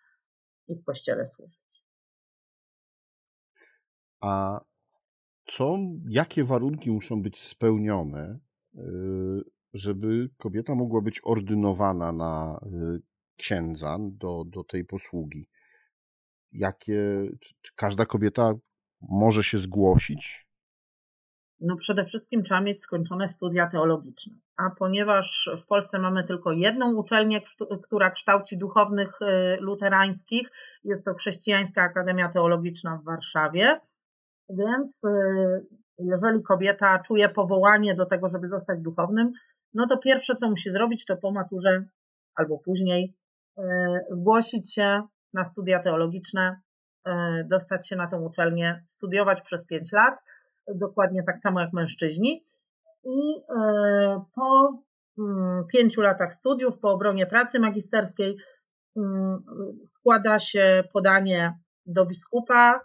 i 0.67 0.75
w 0.75 0.83
kościele 0.83 1.25
służyć. 1.25 1.83
A 4.21 4.61
co, 5.45 5.77
jakie 6.09 6.43
warunki 6.43 6.91
muszą 6.91 7.21
być 7.21 7.47
spełnione, 7.47 8.39
y, 8.75 8.79
żeby 9.73 10.29
kobieta 10.37 10.75
mogła 10.75 11.01
być 11.01 11.21
ordynowana 11.23 12.11
na 12.11 12.59
y, 12.63 13.01
księdza 13.37 13.97
do, 13.99 14.43
do 14.47 14.63
tej 14.63 14.85
posługi? 14.85 15.49
Jakie, 16.51 17.29
czy, 17.39 17.53
czy 17.61 17.71
każda 17.75 18.05
kobieta 18.05 18.53
może 19.01 19.43
się 19.43 19.57
zgłosić? 19.57 20.47
No 21.59 21.75
przede 21.75 22.05
wszystkim 22.05 22.43
trzeba 22.43 22.61
mieć 22.61 22.81
skończone 22.81 23.27
studia 23.27 23.67
teologiczne. 23.67 24.33
A 24.57 24.69
ponieważ 24.69 25.49
w 25.57 25.65
Polsce 25.65 25.99
mamy 25.99 26.23
tylko 26.23 26.51
jedną 26.51 26.95
uczelnię, 26.95 27.41
która 27.83 28.11
kształci 28.11 28.57
duchownych 28.57 29.19
y, 29.21 29.57
luterańskich, 29.59 30.51
jest 30.83 31.05
to 31.05 31.13
Chrześcijańska 31.13 31.81
Akademia 31.81 32.29
Teologiczna 32.29 32.97
w 32.97 33.03
Warszawie, 33.03 33.79
więc 34.49 35.03
y, 35.03 35.65
jeżeli 35.99 36.43
kobieta 36.43 36.99
czuje 36.99 37.29
powołanie 37.29 37.95
do 37.95 38.05
tego, 38.05 38.27
żeby 38.27 38.47
zostać 38.47 38.81
duchownym, 38.81 39.31
no 39.73 39.87
to 39.87 39.97
pierwsze, 39.97 40.35
co 40.35 40.49
musi 40.49 40.71
zrobić, 40.71 41.05
to 41.05 41.17
po 41.17 41.31
maturze 41.31 41.85
albo 42.35 42.57
później 42.57 43.15
y, 43.57 43.63
zgłosić 44.09 44.73
się 44.73 45.01
na 45.33 45.43
studia 45.43 45.79
teologiczne, 45.79 46.61
dostać 47.45 47.87
się 47.87 47.95
na 47.95 48.07
tę 48.07 48.17
uczelnię, 48.17 48.83
studiować 48.87 49.41
przez 49.41 49.65
5 49.65 49.91
lat, 49.91 50.23
dokładnie 50.75 51.23
tak 51.23 51.39
samo 51.39 51.59
jak 51.59 51.73
mężczyźni. 51.73 52.43
I 53.03 53.41
po 54.35 54.79
mm, 55.19 55.67
pięciu 55.67 56.01
latach 56.01 56.33
studiów, 56.33 56.79
po 56.79 56.91
obronie 56.91 57.25
pracy 57.25 57.59
magisterskiej, 57.59 58.37
mm, 58.97 59.43
składa 59.83 60.39
się 60.39 60.83
podanie 60.93 61.59
do 61.85 62.05
biskupa 62.05 62.81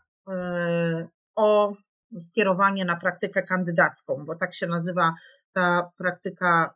o 1.36 1.72
skierowanie 2.20 2.84
na 2.84 2.96
praktykę 2.96 3.42
kandydacką, 3.42 4.24
bo 4.26 4.34
tak 4.34 4.54
się 4.54 4.66
nazywa 4.66 5.14
ta 5.52 5.90
praktyka 5.98 6.74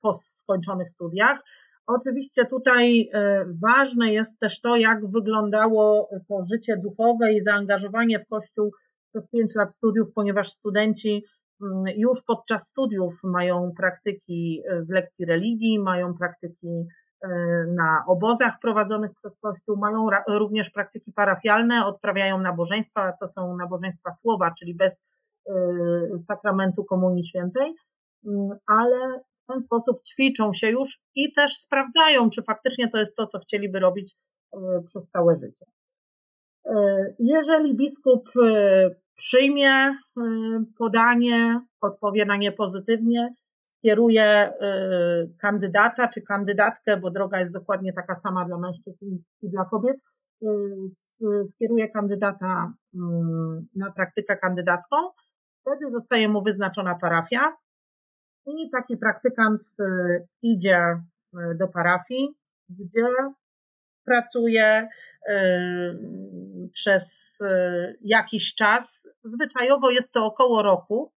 po 0.00 0.14
skończonych 0.14 0.90
studiach. 0.90 1.44
Oczywiście 1.86 2.44
tutaj 2.44 3.00
y, 3.00 3.08
ważne 3.62 4.12
jest 4.12 4.38
też 4.38 4.60
to, 4.60 4.76
jak 4.76 5.10
wyglądało 5.10 6.08
to 6.28 6.42
życie 6.52 6.76
duchowe 6.76 7.32
i 7.32 7.40
zaangażowanie 7.40 8.18
w 8.18 8.28
Kościół 8.28 8.70
przez 9.10 9.28
pięć 9.30 9.54
lat 9.54 9.74
studiów, 9.74 10.08
ponieważ 10.14 10.48
studenci 10.52 11.24
mm, 11.62 11.84
już 11.96 12.22
podczas 12.26 12.68
studiów 12.68 13.14
mają 13.24 13.72
praktyki 13.76 14.62
y, 14.72 14.84
z 14.84 14.90
lekcji 14.90 15.26
religii, 15.26 15.78
mają 15.78 16.14
praktyki 16.14 16.86
E, 17.24 17.64
na 17.66 18.04
obozach 18.06 18.58
prowadzonych 18.62 19.10
przez 19.14 19.38
Kościół, 19.38 19.76
mają 19.76 20.08
również 20.28 20.70
praktyki 20.70 21.12
parafialne, 21.12 21.86
odprawiają 21.86 22.40
nabożeństwa, 22.40 23.12
to 23.20 23.28
są 23.28 23.56
nabożeństwa 23.56 24.12
słowa, 24.12 24.50
czyli 24.58 24.74
bez 24.74 25.04
e, 25.48 26.18
sakramentu 26.18 26.84
Komunii 26.84 27.24
Świętej, 27.24 27.74
mm, 28.26 28.58
ale 28.66 29.20
w 29.44 29.52
ten 29.52 29.62
sposób 29.62 30.02
ćwiczą 30.02 30.52
się 30.52 30.70
już 30.70 30.98
i 31.14 31.32
też 31.32 31.56
sprawdzają, 31.56 32.30
czy 32.30 32.42
faktycznie 32.42 32.88
to 32.88 32.98
jest 32.98 33.16
to, 33.16 33.26
co 33.26 33.38
chcieliby 33.38 33.80
robić 33.80 34.14
e, 34.52 34.82
przez 34.86 35.08
całe 35.10 35.36
życie. 35.36 35.66
Jeżeli 37.18 37.76
biskup 37.76 38.28
przyjmie 39.14 39.96
podanie, 40.78 41.60
odpowie 41.80 42.24
na 42.24 42.36
nie 42.36 42.52
pozytywnie, 42.52 43.34
kieruje 43.82 44.52
kandydata 45.40 46.08
czy 46.08 46.22
kandydatkę, 46.22 46.96
bo 46.96 47.10
droga 47.10 47.40
jest 47.40 47.52
dokładnie 47.52 47.92
taka 47.92 48.14
sama 48.14 48.44
dla 48.44 48.58
mężczyzn 48.58 49.18
i 49.42 49.50
dla 49.50 49.64
kobiet, 49.64 49.96
skieruje 51.50 51.88
kandydata 51.88 52.72
mm, 52.94 53.66
na 53.76 53.92
praktykę 53.92 54.36
kandydacką, 54.36 54.96
wtedy 55.60 55.90
zostaje 55.92 56.28
mu 56.28 56.42
wyznaczona 56.42 56.94
parafia 56.94 57.56
i 58.46 58.70
taki 58.70 58.96
praktykant 58.96 59.62
y, 59.80 60.26
idzie 60.42 61.02
do 61.54 61.68
parafii, 61.68 62.28
gdzie 62.68 63.06
pracuje 64.04 64.88
przez 66.72 67.38
jakiś 68.00 68.54
czas. 68.54 69.08
Zwyczajowo 69.24 69.90
jest 69.90 70.12
to 70.12 70.24
około 70.26 70.62
roku, 70.62 71.12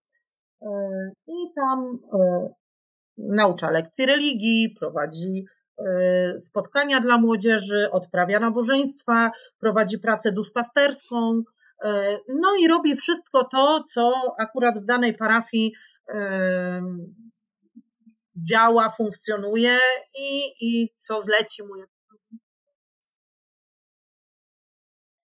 i 1.27 1.53
tam 1.55 1.99
e, 2.13 2.49
naucza 3.17 3.69
lekcji 3.71 4.05
religii, 4.05 4.75
prowadzi 4.79 5.45
e, 5.77 6.39
spotkania 6.39 6.99
dla 6.99 7.17
młodzieży, 7.17 7.91
odprawia 7.91 8.39
nabożeństwa, 8.39 9.31
prowadzi 9.59 9.99
pracę 9.99 10.31
duszpasterską, 10.31 11.41
e, 11.83 12.17
no 12.27 12.55
i 12.59 12.67
robi 12.67 12.95
wszystko 12.95 13.43
to, 13.43 13.83
co 13.83 14.13
akurat 14.39 14.79
w 14.79 14.85
danej 14.85 15.13
parafii 15.13 15.73
działa, 18.35 18.89
funkcjonuje 18.89 19.79
i, 20.19 20.53
i 20.61 20.93
co 20.97 21.21
zleci 21.21 21.63
mu 21.63 21.69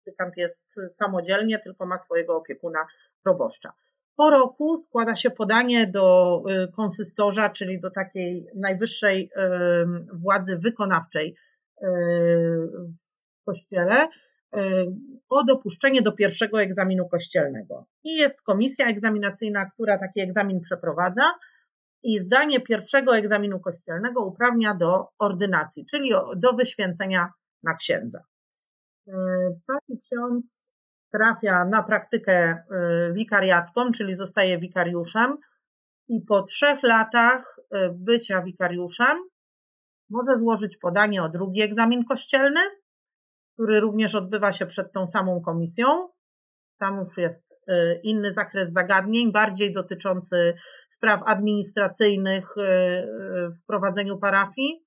praktykant 0.04 0.38
jest 0.38 0.80
samodzielnie, 0.90 1.60
tylko 1.60 1.86
ma 1.86 1.98
swojego 1.98 2.38
opiekuna 2.38 2.86
proboszcza. 3.24 3.74
Po 4.16 4.30
roku 4.30 4.78
składa 4.78 5.16
się 5.16 5.32
podanie 5.32 5.88
do 5.88 6.40
y, 6.50 6.72
konsystorza, 6.72 7.50
czyli 7.50 7.80
do 7.80 7.92
takiej 7.92 8.48
najwyższej 8.56 9.30
władzy 10.14 10.58
wykonawczej 10.58 11.28
y, 11.30 11.86
w 13.42 13.46
kościele, 13.46 14.08
o 15.30 15.44
dopuszczenie 15.44 16.02
do 16.02 16.12
pierwszego 16.12 16.62
egzaminu 16.62 17.08
kościelnego. 17.08 17.86
I 18.04 18.16
jest 18.16 18.42
komisja 18.42 18.88
egzaminacyjna, 18.88 19.66
która 19.66 19.98
taki 19.98 20.20
egzamin 20.20 20.62
przeprowadza 20.62 21.34
i 22.04 22.20
zdanie 22.20 22.62
pierwszego 22.62 23.18
egzaminu 23.18 23.60
kościelnego 23.60 24.26
uprawnia 24.26 24.74
do 24.74 25.08
ordynacji, 25.20 25.86
czyli 25.86 26.12
do 26.36 26.54
wyświęcenia 26.54 27.30
na 27.64 27.76
księdza. 27.76 28.24
Taki 29.68 30.00
ksiądz 30.00 30.72
trafia 31.14 31.66
na 31.66 31.84
praktykę 31.84 32.54
y, 32.54 33.14
wikariacką, 33.14 33.92
czyli 33.92 34.14
zostaje 34.14 34.60
wikariuszem 34.60 35.38
i 36.08 36.22
po 36.22 36.42
trzech 36.42 36.84
latach 36.84 37.60
y, 37.60 37.90
bycia 37.94 38.42
wikariuszem 38.42 39.18
może 40.10 40.38
złożyć 40.38 40.78
podanie 40.78 41.24
o 41.24 41.30
drugi 41.30 41.62
egzamin 41.62 42.06
kościelny, 42.06 42.60
który 43.54 43.80
również 43.80 44.16
odbywa 44.16 44.52
się 44.52 44.66
przed 44.66 44.92
tą 44.92 45.08
samą 45.08 45.42
komisją. 45.42 46.10
Tam 46.80 46.98
już 46.98 47.18
jest 47.18 47.52
y, 47.52 48.00
inny 48.04 48.34
zakres 48.34 48.72
zagadnień, 48.72 49.32
bardziej 49.32 49.72
dotyczący 49.72 50.54
spraw 50.90 51.22
administracyjnych 51.26 52.56
w 53.56 53.66
prowadzeniu 53.68 54.18
parafii. 54.18 54.86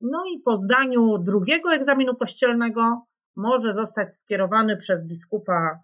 No 0.00 0.24
i 0.34 0.40
po 0.44 0.56
zdaniu 0.56 1.18
drugiego 1.18 1.72
egzaminu 1.72 2.16
kościelnego 2.16 3.06
może 3.36 3.74
zostać 3.74 4.16
skierowany 4.16 4.76
przez 4.76 5.06
biskupa 5.06 5.80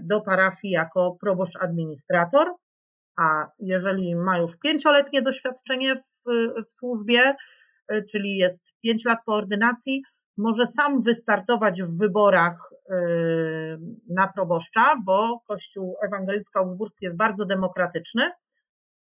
do 0.00 0.20
parafii 0.20 0.72
jako 0.72 1.16
proboszcz 1.20 1.56
administrator, 1.56 2.54
a 3.18 3.46
jeżeli 3.58 4.14
ma 4.14 4.38
już 4.38 4.56
pięcioletnie 4.56 5.22
doświadczenie 5.22 5.94
w, 5.94 6.04
w 6.68 6.72
służbie, 6.72 7.34
czyli 8.10 8.36
jest 8.36 8.74
pięć 8.82 9.04
lat 9.04 9.18
po 9.26 9.34
ordynacji, 9.34 10.02
może 10.36 10.66
sam 10.66 11.02
wystartować 11.02 11.82
w 11.82 11.98
wyborach 11.98 12.70
e, 12.90 12.96
na 14.08 14.28
proboszcza, 14.28 14.94
bo 15.04 15.40
Kościół 15.48 15.96
Ewangelicko-Augsburski 16.06 17.04
jest 17.04 17.16
bardzo 17.16 17.44
demokratyczny 17.44 18.30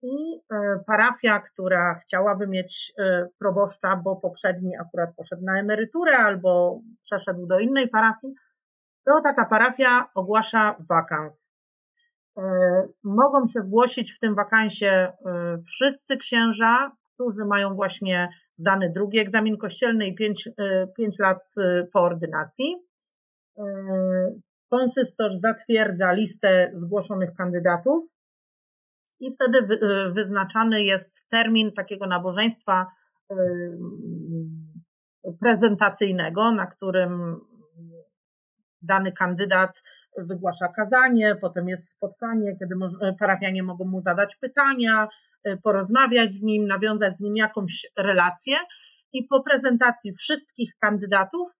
i 0.04 0.42
e, 0.52 0.80
parafia, 0.88 1.40
która 1.40 1.96
chciałaby 1.96 2.48
mieć 2.48 2.94
e, 2.98 3.28
proboszcza, 3.40 4.02
bo 4.04 4.16
poprzedni 4.16 4.78
akurat 4.78 5.16
poszedł 5.16 5.42
na 5.46 5.60
emeryturę 5.60 6.18
albo 6.18 6.82
przeszedł 7.02 7.48
do 7.48 7.60
innej 7.60 7.90
parafii, 7.90 8.34
to 9.06 9.22
taka 9.24 9.46
parafia 9.46 10.10
ogłasza 10.16 10.76
wakans. 10.90 11.54
Mogą 13.04 13.48
się 13.48 13.62
zgłosić 13.62 14.14
w 14.14 14.20
tym 14.20 14.36
wakansie 14.36 15.12
wszyscy 15.66 16.18
księża, 16.18 16.92
którzy 17.14 17.46
mają 17.46 17.76
właśnie 17.76 18.30
zdany 18.54 18.92
drugi 18.96 19.20
egzamin 19.20 19.58
kościelny 19.58 20.08
i 20.08 20.16
5, 20.16 20.50
5 20.98 21.20
lat 21.20 21.56
po 21.94 22.02
ordynacji. 22.02 22.76
Konsystor 24.70 25.32
zatwierdza 25.36 26.12
listę 26.12 26.72
zgłoszonych 26.74 27.34
kandydatów 27.38 28.04
i 29.20 29.34
wtedy 29.34 29.68
wyznaczany 30.12 30.84
jest 30.84 31.28
termin 31.30 31.72
takiego 31.72 32.08
nabożeństwa 32.08 32.88
prezentacyjnego, 35.40 36.52
na 36.52 36.68
którym 36.68 37.40
dany 38.84 39.12
kandydat 39.12 39.84
wygłasza 40.18 40.68
kazanie, 40.68 41.36
potem 41.42 41.70
jest 41.70 41.90
spotkanie, 41.90 42.58
kiedy 42.60 42.76
parafianie 43.20 43.64
mogą 43.64 43.86
mu 43.86 44.02
zadać 44.02 44.36
pytania, 44.36 45.08
porozmawiać 45.64 46.34
z 46.34 46.44
nim, 46.44 46.68
nawiązać 46.68 47.18
z 47.18 47.22
nim 47.22 47.36
jakąś 47.38 47.88
relację 47.98 48.56
i 49.14 49.24
po 49.24 49.44
prezentacji 49.44 50.14
wszystkich 50.14 50.72
kandydatów 50.80 51.52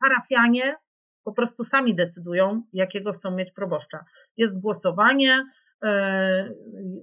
parafianie 0.00 0.76
po 1.24 1.32
prostu 1.32 1.64
sami 1.64 1.94
decydują, 1.94 2.62
jakiego 2.72 3.12
chcą 3.12 3.30
mieć 3.30 3.52
proboszcza. 3.52 4.04
Jest 4.36 4.60
głosowanie, 4.60 5.44
e, 5.84 6.50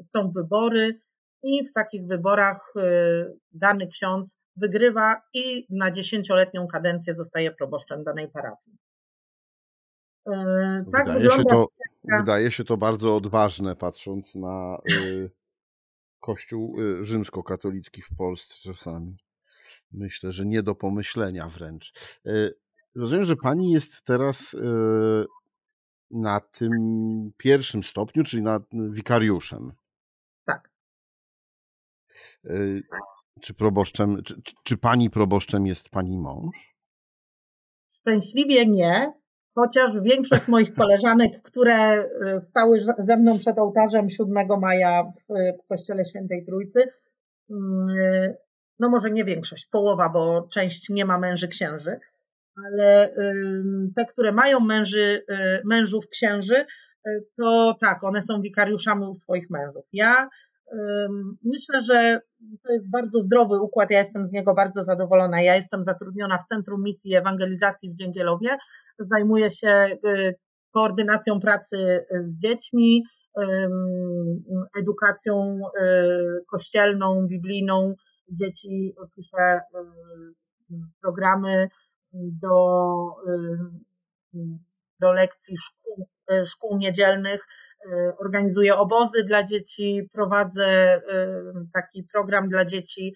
są 0.03 0.31
wybory 0.31 0.99
i 1.43 1.67
w 1.67 1.73
takich 1.73 2.07
wyborach 2.07 2.73
e, 2.75 2.81
dany 3.51 3.87
ksiądz 3.87 4.42
wygrywa 4.55 5.21
i 5.33 5.67
na 5.69 5.91
dziesięcioletnią 5.91 6.67
kadencję 6.67 7.15
zostaje 7.15 7.51
proboszczem 7.51 8.03
danej 8.03 8.27
parafii. 8.29 8.77
E, 10.27 10.85
tak 10.91 11.05
wydaje 11.05 11.19
wygląda 11.19 11.51
się 11.51 11.57
to, 11.57 11.65
Wydaje 12.17 12.51
się 12.51 12.63
to 12.63 12.77
bardzo 12.77 13.15
odważne, 13.15 13.75
patrząc 13.75 14.35
na 14.35 14.77
y, 14.91 15.31
kościół 16.19 16.81
y, 16.81 17.05
rzymskokatolicki 17.05 18.01
w 18.01 18.15
Polsce 18.17 18.73
czasami. 18.73 19.17
Myślę, 19.91 20.31
że 20.31 20.45
nie 20.45 20.63
do 20.63 20.75
pomyślenia 20.75 21.49
wręcz. 21.49 21.93
Y, 22.27 22.63
Rozumiem, 22.95 23.25
że 23.25 23.35
pani 23.35 23.71
jest 23.71 24.03
teraz 24.03 24.53
e, 24.53 24.59
na 26.11 26.39
tym 26.39 26.71
pierwszym 27.37 27.83
stopniu, 27.83 28.23
czyli 28.23 28.43
nad 28.43 28.63
wikariuszem. 28.71 29.71
Tak. 30.45 30.71
E, 33.37 33.41
czy 33.41 33.53
proboszczem, 33.53 34.23
czy, 34.23 34.41
czy 34.63 34.77
pani 34.77 35.09
proboszczem 35.09 35.67
jest 35.67 35.89
pani 35.89 36.17
mąż? 36.17 36.75
Szczęśliwie 37.91 38.65
nie, 38.65 39.13
chociaż 39.55 40.01
większość 40.01 40.47
moich 40.47 40.73
koleżanek, 40.81 41.41
które 41.41 41.75
e, 41.75 42.39
stały 42.41 42.83
ze 42.97 43.17
mną 43.17 43.39
przed 43.39 43.59
ołtarzem 43.59 44.09
7 44.09 44.59
maja 44.61 45.03
w 45.63 45.67
Kościele 45.69 46.05
Świętej 46.05 46.45
Trójcy, 46.45 46.89
mm, 47.49 48.33
no 48.79 48.89
może 48.89 49.11
nie 49.11 49.23
większość, 49.23 49.65
połowa, 49.65 50.09
bo 50.09 50.47
część 50.51 50.89
nie 50.89 51.05
ma 51.05 51.17
męży 51.19 51.47
księży, 51.47 51.99
ale 52.65 53.15
te, 53.95 54.05
które 54.05 54.31
mają 54.31 54.59
męży, 54.59 55.25
mężów 55.65 56.09
księży, 56.09 56.65
to 57.37 57.77
tak, 57.79 58.03
one 58.03 58.21
są 58.21 58.41
wikariuszami 58.41 59.05
u 59.05 59.13
swoich 59.13 59.49
mężów. 59.49 59.85
Ja 59.93 60.29
myślę, 61.43 61.81
że 61.81 62.19
to 62.63 62.73
jest 62.73 62.91
bardzo 62.91 63.19
zdrowy 63.19 63.61
układ, 63.61 63.91
ja 63.91 63.99
jestem 63.99 64.25
z 64.25 64.31
niego 64.31 64.53
bardzo 64.53 64.83
zadowolona. 64.83 65.41
Ja 65.41 65.55
jestem 65.55 65.83
zatrudniona 65.83 66.37
w 66.37 66.45
Centrum 66.45 66.83
Misji 66.83 67.15
Ewangelizacji 67.15 67.91
w 67.91 67.97
Dzięgielowie, 67.97 68.57
zajmuję 68.99 69.51
się 69.51 69.97
y, 70.07 70.35
koordynacją 70.71 71.39
pracy 71.39 72.05
z 72.23 72.37
dziećmi, 72.41 73.03
edukacją 74.79 75.59
kościelną, 76.51 77.27
biblijną. 77.27 77.93
Dzieci 78.31 78.95
piszę 79.15 79.61
programy 81.01 81.69
do, 82.13 82.97
y, 84.33 84.39
do 85.03 85.11
lekcji 85.11 85.57
szkół, 85.57 86.07
y, 86.31 86.45
szkół 86.45 86.77
niedzielnych, 86.77 87.47
y, 87.85 87.89
organizuję 88.19 88.75
obozy 88.75 89.23
dla 89.23 89.43
dzieci, 89.43 90.09
prowadzę 90.11 91.01
taki 91.73 92.03
program 92.13 92.49
dla 92.49 92.65
dzieci 92.65 93.15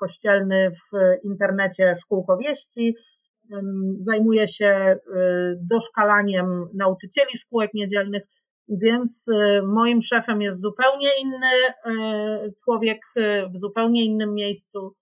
kościelny 0.00 0.70
w 0.70 0.98
internecie 1.24 1.94
Szkółko 2.00 2.36
Wieści. 2.36 2.96
Zajmuję 4.00 4.48
się 4.48 4.96
doszkalaniem 5.60 6.68
nauczycieli 6.74 7.38
szkółek 7.38 7.70
niedzielnych, 7.74 8.22
więc 8.68 9.26
moim 9.62 10.02
szefem 10.02 10.42
jest 10.42 10.60
zupełnie 10.60 11.08
inny 11.20 11.54
człowiek 12.64 13.00
w 13.54 13.56
zupełnie 13.56 14.04
innym 14.04 14.34
miejscu 14.34 14.94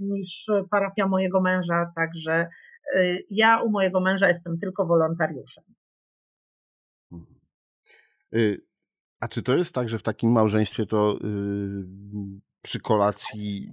niż 0.00 0.46
parafia 0.70 1.06
mojego 1.06 1.40
męża, 1.40 1.92
także 1.96 2.48
Y, 2.94 3.26
ja 3.30 3.62
u 3.62 3.70
mojego 3.70 4.00
męża 4.00 4.28
jestem 4.28 4.58
tylko 4.58 4.86
wolontariuszem. 4.86 5.64
Mhm. 7.12 7.40
Y, 8.34 8.62
a 9.20 9.28
czy 9.28 9.42
to 9.42 9.56
jest 9.56 9.74
tak, 9.74 9.88
że 9.88 9.98
w 9.98 10.02
takim 10.02 10.32
małżeństwie 10.32 10.86
to 10.86 11.18
y, 11.18 11.18
przy 12.62 12.80
kolacji 12.80 13.70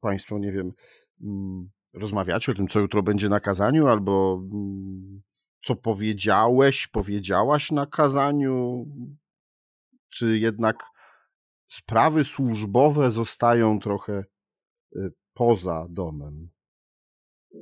Państwo, 0.00 0.38
nie 0.38 0.52
wiem, 0.52 0.72
mm, 1.20 1.70
rozmawiacie 1.94 2.52
o 2.52 2.54
tym, 2.54 2.68
co 2.68 2.80
jutro 2.80 3.02
będzie 3.02 3.28
na 3.28 3.40
kazaniu, 3.40 3.88
albo 3.88 4.42
mm, 4.52 5.22
co 5.64 5.76
powiedziałeś, 5.76 6.86
powiedziałaś 6.86 7.70
na 7.70 7.86
kazaniu, 7.86 8.86
czy 10.08 10.38
jednak 10.38 10.76
sprawy 11.72 12.24
służbowe 12.24 13.10
zostają 13.10 13.78
trochę 13.78 14.24
poza 15.34 15.86
domem? 15.90 16.50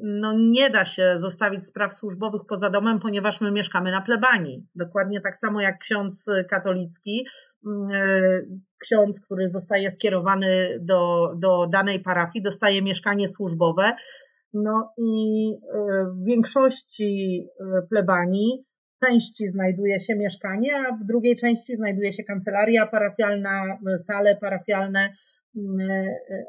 no 0.03 0.33
nie 0.38 0.71
da 0.71 0.85
się 0.85 1.18
zostawić 1.18 1.66
spraw 1.66 1.94
służbowych 1.94 2.42
poza 2.49 2.71
domem, 2.71 2.99
ponieważ 2.99 3.40
my 3.40 3.51
mieszkamy 3.51 3.90
na 3.90 4.01
plebanii. 4.01 4.66
Dokładnie 4.75 5.21
tak 5.21 5.38
samo 5.38 5.61
jak 5.61 5.79
ksiądz 5.79 6.27
katolicki, 6.51 7.27
mm, 7.66 7.90
e, 7.92 8.21
ksiądz, 8.79 9.21
który 9.21 9.49
zostaje 9.49 9.90
skierowany 9.90 10.79
do, 10.81 11.33
do 11.37 11.66
danej 11.66 12.01
parafii, 12.01 12.42
dostaje 12.42 12.83
mieszkanie 12.83 13.29
służbowe. 13.29 13.92
No 14.53 14.92
i 14.99 15.55
w 16.14 16.25
większości 16.25 17.44
plebanii 17.90 18.64
części 19.07 19.49
znajduje 19.49 20.01
się 20.01 20.17
mieszkanie, 20.17 20.77
a 20.77 20.97
w 20.97 21.05
drugiej 21.05 21.37
części 21.37 21.77
znajduje 21.77 22.13
się 22.13 22.25
kancelaria 22.25 22.87
parafialna, 22.87 23.79
sale 24.07 24.37
parafialne. 24.37 25.13
Mm, 25.57 26.07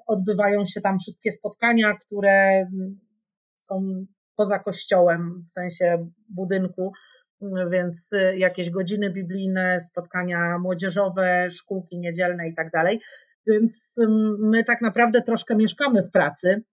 odbywają 0.08 0.66
się 0.66 0.82
tam 0.82 1.00
wszystkie 1.00 1.32
spotkania, 1.32 1.94
które 1.94 2.66
są 3.56 4.06
poza 4.36 4.60
kościołem, 4.60 5.46
w 5.50 5.52
sensie 5.52 6.10
budynku, 6.30 6.92
więc 7.72 8.12
jakieś 8.36 8.70
godziny 8.70 9.10
biblijne, 9.10 9.80
spotkania 9.80 10.58
młodzieżowe, 10.60 11.48
szkółki 11.52 12.00
niedzielne 12.00 12.48
i 12.48 12.56
tak 12.56 12.72
dalej. 12.72 13.00
Więc 13.48 13.96
my 14.40 14.64
tak 14.64 14.82
naprawdę 14.82 15.22
troszkę 15.22 15.56
mieszkamy 15.56 16.04
w 16.04 16.12
pracy 16.12 16.64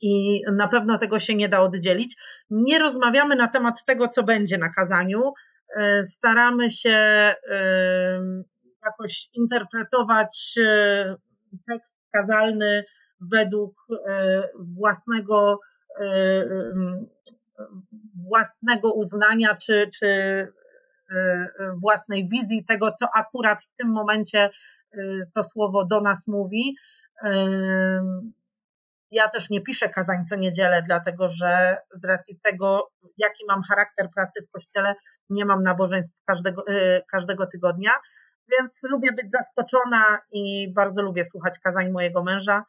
i 0.00 0.42
na 0.52 0.68
pewno 0.68 0.98
tego 0.98 1.20
się 1.20 1.34
nie 1.34 1.48
da 1.48 1.60
oddzielić. 1.60 2.16
Nie 2.50 2.78
rozmawiamy 2.78 3.36
na 3.36 3.48
temat 3.48 3.84
tego, 3.84 4.08
co 4.08 4.22
będzie 4.22 4.58
na 4.58 4.68
kazaniu. 4.68 5.32
E, 5.76 6.04
staramy 6.04 6.70
się 6.70 6.98
jakoś 8.84 9.28
interpretować 9.34 10.54
e, 10.66 11.16
tekst 11.68 11.98
kazalny 12.12 12.84
według 13.20 13.74
e, 14.08 14.42
własnego 14.58 15.60
własnego 18.28 18.92
uznania 18.92 19.56
czy, 19.56 19.90
czy 19.98 20.06
e, 20.06 21.48
własnej 21.82 22.28
wizji 22.28 22.64
tego, 22.64 22.92
co 22.92 23.06
akurat 23.14 23.62
w 23.62 23.72
tym 23.72 23.88
momencie 23.92 24.38
e, 24.44 24.50
to 25.34 25.42
słowo 25.42 25.84
do 25.84 26.00
nas 26.00 26.26
mówi. 26.26 26.76
Ja 29.10 29.28
też 29.28 29.50
nie 29.50 29.60
piszę 29.60 29.88
kazań 29.88 30.24
co 30.24 30.36
niedzielę, 30.36 30.82
dlatego 30.86 31.28
że 31.28 31.76
z 31.92 32.04
racji 32.04 32.40
tego, 32.42 32.90
jaki 33.16 33.44
mam 33.48 33.62
charakter 33.62 34.10
pracy 34.14 34.42
w 34.48 34.50
kościele, 34.50 34.94
nie 35.30 35.44
mam 35.44 35.62
nabożeństw 35.62 36.16
każdego, 36.26 36.64
e, 36.68 37.02
każdego 37.02 37.46
tygodnia, 37.46 37.92
więc 38.50 38.80
lubię 38.82 39.12
być 39.12 39.26
zaskoczona 39.32 40.18
i 40.32 40.72
bardzo 40.72 41.02
lubię 41.02 41.24
słuchać 41.24 41.58
kazań 41.58 41.90
mojego 41.90 42.22
męża 42.22 42.64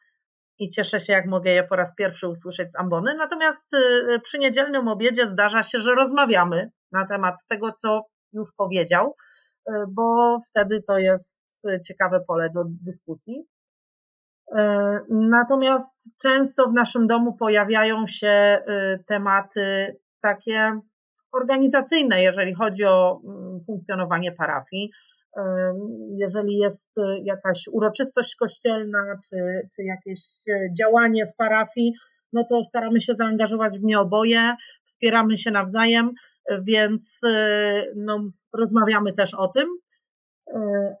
i 0.58 0.68
cieszę 0.68 1.00
się, 1.00 1.12
jak 1.12 1.26
mogę 1.26 1.50
je 1.50 1.64
po 1.64 1.76
raz 1.76 1.94
pierwszy 1.94 2.28
usłyszeć 2.28 2.72
z 2.72 2.76
ambony. 2.76 3.14
Natomiast 3.14 3.74
y, 3.74 4.20
przy 4.20 4.38
niedzielnym 4.38 4.88
obiedzie 4.88 5.26
zdarza 5.26 5.62
się, 5.62 5.80
że 5.80 5.94
rozmawiamy 5.94 6.70
na 6.92 7.04
temat 7.04 7.34
tego, 7.48 7.72
co 7.72 8.06
już 8.32 8.48
powiedział, 8.56 9.14
y, 9.68 9.72
bo 9.88 10.38
wtedy 10.50 10.82
to 10.82 10.98
jest 10.98 11.40
ciekawe 11.88 12.20
pole 12.26 12.50
do 12.50 12.64
dyskusji. 12.66 13.44
Y, 14.50 14.56
natomiast 15.10 15.90
często 16.22 16.70
w 16.70 16.72
naszym 16.72 17.06
domu 17.06 17.36
pojawiają 17.36 18.06
się 18.06 18.58
tematy 19.06 19.96
takie 20.20 20.80
organizacyjne, 21.32 22.22
jeżeli 22.22 22.54
chodzi 22.54 22.84
o 22.84 23.20
mm, 23.24 23.58
funkcjonowanie 23.66 24.32
parafii 24.32 24.90
jeżeli 26.16 26.56
jest 26.56 26.90
e, 26.98 27.18
jakaś 27.24 27.68
uroczystość 27.72 28.36
kościelna, 28.36 28.98
czy, 29.28 29.36
czy 29.76 29.82
jakieś 29.82 30.20
e, 30.48 30.74
działanie 30.78 31.26
w 31.26 31.36
parafii, 31.36 31.92
no 32.32 32.44
to 32.44 32.64
staramy 32.64 33.00
się 33.00 33.14
zaangażować 33.14 33.78
w 33.78 33.82
nie 33.82 34.00
oboje, 34.00 34.54
wspieramy 34.84 35.36
się 35.36 35.50
nawzajem, 35.50 36.10
więc 36.62 37.20
e, 37.24 37.84
no, 37.96 38.30
rozmawiamy 38.52 39.12
też 39.12 39.34
o 39.34 39.48
tym. 39.48 39.68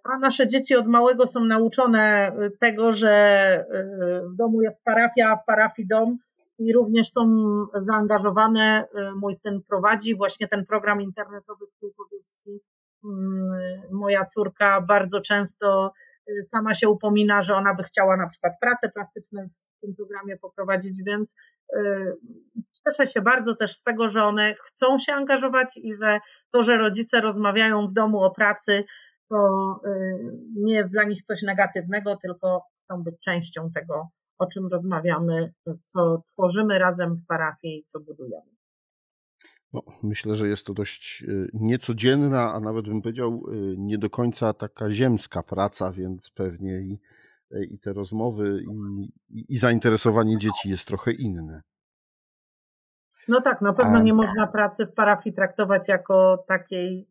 A 0.04 0.18
nasze 0.18 0.46
dzieci 0.46 0.76
od 0.76 0.86
małego 0.86 1.26
są 1.26 1.44
nauczone 1.44 2.32
tego, 2.60 2.92
że 2.92 3.64
w 4.32 4.36
domu 4.36 4.62
jest 4.62 4.76
parafia, 4.84 5.30
a 5.30 5.36
w 5.36 5.44
parafii 5.44 5.88
dom 5.88 6.18
i 6.58 6.72
również 6.72 7.10
są 7.10 7.30
zaangażowane. 7.74 8.84
Mój 9.16 9.34
syn 9.34 9.62
prowadzi 9.68 10.16
właśnie 10.16 10.48
ten 10.48 10.66
program 10.66 11.00
internetowy 11.00 11.66
Spół 11.66 11.92
Powieści. 11.96 12.64
Mm, 13.04 13.82
moja 13.90 14.24
córka 14.24 14.80
bardzo 14.80 15.20
często 15.20 15.92
sama 16.46 16.74
się 16.74 16.88
upomina, 16.88 17.42
że 17.42 17.54
ona 17.54 17.74
by 17.74 17.82
chciała 17.82 18.16
na 18.16 18.28
przykład 18.28 18.52
pracę 18.60 18.88
plastyczną 18.88 19.48
w 19.76 19.80
tym 19.80 19.94
programie 19.96 20.36
poprowadzić, 20.36 21.02
więc 21.06 21.34
cieszę 22.84 23.06
się 23.06 23.20
bardzo 23.20 23.54
też 23.54 23.76
z 23.76 23.82
tego, 23.82 24.08
że 24.08 24.24
one 24.24 24.54
chcą 24.54 24.98
się 24.98 25.12
angażować 25.12 25.76
i 25.76 25.94
że 25.94 26.18
to, 26.50 26.62
że 26.62 26.76
rodzice 26.76 27.20
rozmawiają 27.20 27.88
w 27.88 27.92
domu 27.92 28.22
o 28.22 28.30
pracy, 28.30 28.84
to 29.30 29.80
y, 29.86 30.18
nie 30.56 30.74
jest 30.74 30.90
dla 30.90 31.04
nich 31.04 31.22
coś 31.22 31.42
negatywnego, 31.42 32.16
tylko 32.16 32.62
chcą 32.84 33.02
być 33.02 33.20
częścią 33.20 33.70
tego, 33.70 34.08
o 34.38 34.46
czym 34.46 34.66
rozmawiamy, 34.66 35.52
co 35.84 36.22
tworzymy 36.26 36.78
razem 36.78 37.16
w 37.16 37.26
parafii 37.26 37.78
i 37.78 37.84
co 37.84 38.00
budujemy. 38.00 38.50
No, 39.72 39.82
myślę, 40.02 40.34
że 40.34 40.48
jest 40.48 40.66
to 40.66 40.74
dość 40.74 41.24
y, 41.28 41.48
niecodzienna, 41.52 42.54
a 42.54 42.60
nawet 42.60 42.84
bym 42.84 43.02
powiedział, 43.02 43.42
y, 43.52 43.74
nie 43.78 43.98
do 43.98 44.10
końca 44.10 44.52
taka 44.52 44.90
ziemska 44.90 45.42
praca, 45.42 45.92
więc 45.92 46.30
pewnie 46.30 46.80
i, 46.80 47.00
i 47.70 47.78
te 47.78 47.92
rozmowy, 47.92 48.62
i, 49.28 49.44
i 49.48 49.58
zainteresowanie 49.58 50.38
dzieci 50.38 50.70
jest 50.70 50.86
trochę 50.86 51.12
inne. 51.12 51.62
No 53.28 53.40
tak, 53.40 53.60
na 53.60 53.72
pewno 53.72 54.02
nie 54.02 54.14
można 54.14 54.46
pracy 54.46 54.86
w 54.86 54.92
parafii 54.92 55.34
traktować 55.34 55.88
jako 55.88 56.44
takiej 56.46 57.08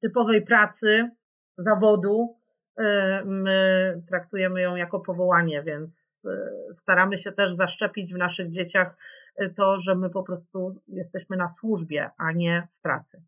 typowej 0.00 0.42
pracy, 0.42 1.10
zawodu, 1.56 2.36
y, 2.80 2.84
my 3.24 4.02
traktujemy 4.08 4.62
ją 4.62 4.76
jako 4.76 5.00
powołanie, 5.00 5.62
więc 5.62 6.24
y, 6.70 6.74
staramy 6.74 7.18
się 7.18 7.32
też 7.32 7.52
zaszczepić 7.52 8.14
w 8.14 8.16
naszych 8.16 8.50
dzieciach 8.50 8.96
y, 9.42 9.50
to, 9.50 9.80
że 9.80 9.94
my 9.94 10.10
po 10.10 10.22
prostu 10.22 10.82
jesteśmy 10.88 11.36
na 11.36 11.48
służbie, 11.48 12.10
a 12.16 12.32
nie 12.32 12.68
w 12.72 12.80
pracy. 12.80 13.22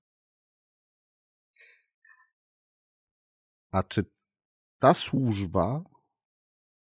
A 3.70 3.82
czy 3.82 4.04
ta 4.78 4.94
służba 4.94 5.84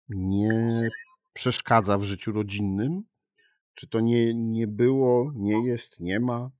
nie 0.09 0.89
przeszkadza 1.33 1.99
w 1.99 2.03
życiu 2.03 2.33
rodzinnym? 2.33 3.03
Czy 3.75 3.89
to 3.89 4.01
nie, 4.01 4.35
nie 4.35 4.67
było, 4.67 5.33
nie 5.35 5.67
jest, 5.67 6.01
nie 6.01 6.21
ma, 6.21 6.51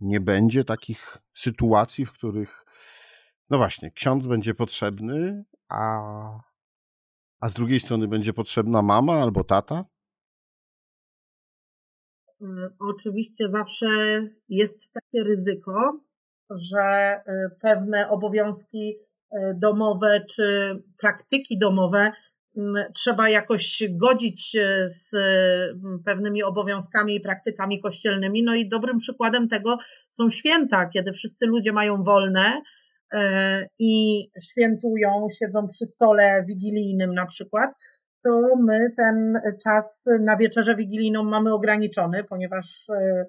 nie 0.00 0.20
będzie 0.20 0.64
takich 0.64 1.18
sytuacji, 1.34 2.06
w 2.06 2.12
których 2.12 2.63
no 3.50 3.58
właśnie, 3.58 3.90
ksiądz 3.90 4.26
będzie 4.26 4.54
potrzebny, 4.54 5.44
a, 5.68 6.00
a 7.40 7.48
z 7.48 7.54
drugiej 7.54 7.80
strony 7.80 8.08
będzie 8.08 8.32
potrzebna 8.32 8.82
mama 8.82 9.22
albo 9.22 9.44
tata? 9.44 9.84
Mm, 12.40 12.70
oczywiście 12.78 13.48
zawsze 13.48 13.86
jest 14.48 14.92
takie 14.92 15.24
ryzyko, 15.24 16.00
że 16.50 17.16
y, 17.16 17.56
pewne 17.60 18.08
obowiązki 18.08 18.96
y, 19.32 19.36
domowe 19.56 20.24
czy 20.30 20.76
praktyki 20.98 21.58
domowe 21.58 22.12
mm, 22.56 22.92
trzeba 22.94 23.28
jakoś 23.28 23.82
godzić 23.90 24.56
y, 24.56 24.88
z 24.88 25.14
mm, 25.14 26.02
pewnymi 26.04 26.42
obowiązkami 26.42 27.14
i 27.14 27.20
praktykami 27.20 27.80
kościelnymi. 27.80 28.42
No 28.42 28.54
i 28.54 28.68
dobrym 28.68 28.98
przykładem 28.98 29.48
tego 29.48 29.78
są 30.08 30.30
święta, 30.30 30.88
kiedy 30.88 31.12
wszyscy 31.12 31.46
ludzie 31.46 31.72
mają 31.72 32.02
wolne 32.02 32.62
i 33.78 34.24
świętują, 34.42 35.26
siedzą 35.38 35.66
przy 35.72 35.86
stole 35.86 36.44
wigilijnym 36.48 37.14
na 37.14 37.26
przykład, 37.26 37.70
to 38.24 38.40
my 38.62 38.90
ten 38.96 39.40
czas 39.64 40.04
na 40.20 40.36
wieczerzę 40.36 40.76
wigilijną 40.76 41.22
mamy 41.22 41.52
ograniczony, 41.52 42.24
ponieważ 42.24 42.90
e, 42.90 43.26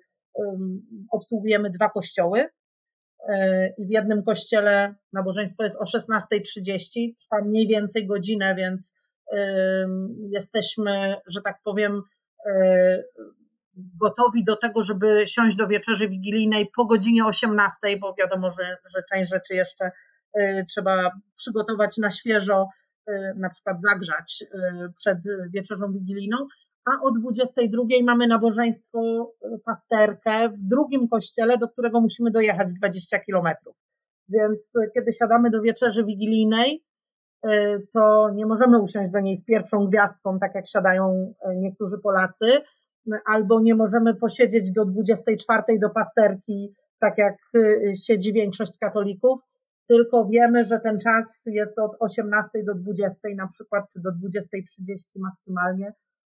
obsługujemy 1.11 1.69
dwa 1.69 1.89
kościoły 1.89 2.45
e, 3.29 3.67
i 3.77 3.87
w 3.87 3.91
jednym 3.91 4.23
kościele 4.23 4.95
nabożeństwo 5.13 5.63
jest 5.63 5.77
o 5.81 5.83
16.30, 5.83 7.13
trwa 7.19 7.45
mniej 7.45 7.67
więcej 7.67 8.07
godzinę, 8.07 8.55
więc 8.55 8.93
jesteśmy, 10.31 11.15
że 11.27 11.41
tak 11.41 11.59
powiem, 11.63 12.01
gotowi 13.75 14.43
do 14.43 14.55
tego, 14.55 14.83
żeby 14.83 15.23
siąść 15.27 15.57
do 15.57 15.67
wieczerzy 15.67 16.09
wigilijnej 16.09 16.71
po 16.75 16.85
godzinie 16.85 17.25
18, 17.25 17.77
bo 18.01 18.15
wiadomo, 18.19 18.51
że, 18.51 18.77
że 18.95 19.03
część 19.13 19.31
rzeczy 19.31 19.53
jeszcze 19.53 19.91
y, 20.39 20.65
trzeba 20.69 21.11
przygotować 21.35 21.97
na 21.97 22.11
świeżo, 22.11 22.67
y, 23.09 23.33
na 23.35 23.49
przykład 23.49 23.81
zagrzać 23.81 24.43
y, 24.43 24.93
przed 24.95 25.19
wieczerzą 25.53 25.93
wigilijną, 25.93 26.37
a 26.85 26.91
o 27.03 27.11
22 27.11 27.83
mamy 28.03 28.27
nabożeństwo 28.27 29.31
pasterkę 29.65 30.49
w 30.49 30.61
drugim 30.61 31.07
kościele, 31.07 31.57
do 31.57 31.67
którego 31.67 32.01
musimy 32.01 32.31
dojechać 32.31 32.73
20 32.73 33.19
kilometrów. 33.19 33.75
Więc 34.29 34.71
kiedy 34.95 35.13
siadamy 35.13 35.49
do 35.49 35.61
wieczerzy 35.61 36.05
wigilijnej, 36.05 36.83
to 37.93 38.29
nie 38.35 38.45
możemy 38.45 38.79
usiąść 38.79 39.11
do 39.11 39.19
niej 39.19 39.37
z 39.37 39.43
pierwszą 39.43 39.85
gwiazdką, 39.85 40.39
tak 40.39 40.55
jak 40.55 40.67
siadają 40.67 41.33
niektórzy 41.55 41.97
Polacy, 41.97 42.61
albo 43.25 43.61
nie 43.61 43.75
możemy 43.75 44.15
posiedzieć 44.15 44.71
do 44.71 44.85
24 44.85 45.79
do 45.81 45.89
pasterki, 45.89 46.75
tak 46.99 47.17
jak 47.17 47.35
y, 47.55 47.93
siedzi 48.05 48.33
większość 48.33 48.77
katolików, 48.77 49.39
tylko 49.87 50.25
wiemy, 50.25 50.63
że 50.63 50.79
ten 50.79 50.99
czas 50.99 51.43
jest 51.45 51.79
od 51.79 51.91
18 51.99 52.49
do 52.63 52.75
20, 52.75 53.29
na 53.37 53.47
przykład 53.47 53.85
do 53.95 54.09
20.30 54.09 55.19
maksymalnie, 55.19 55.93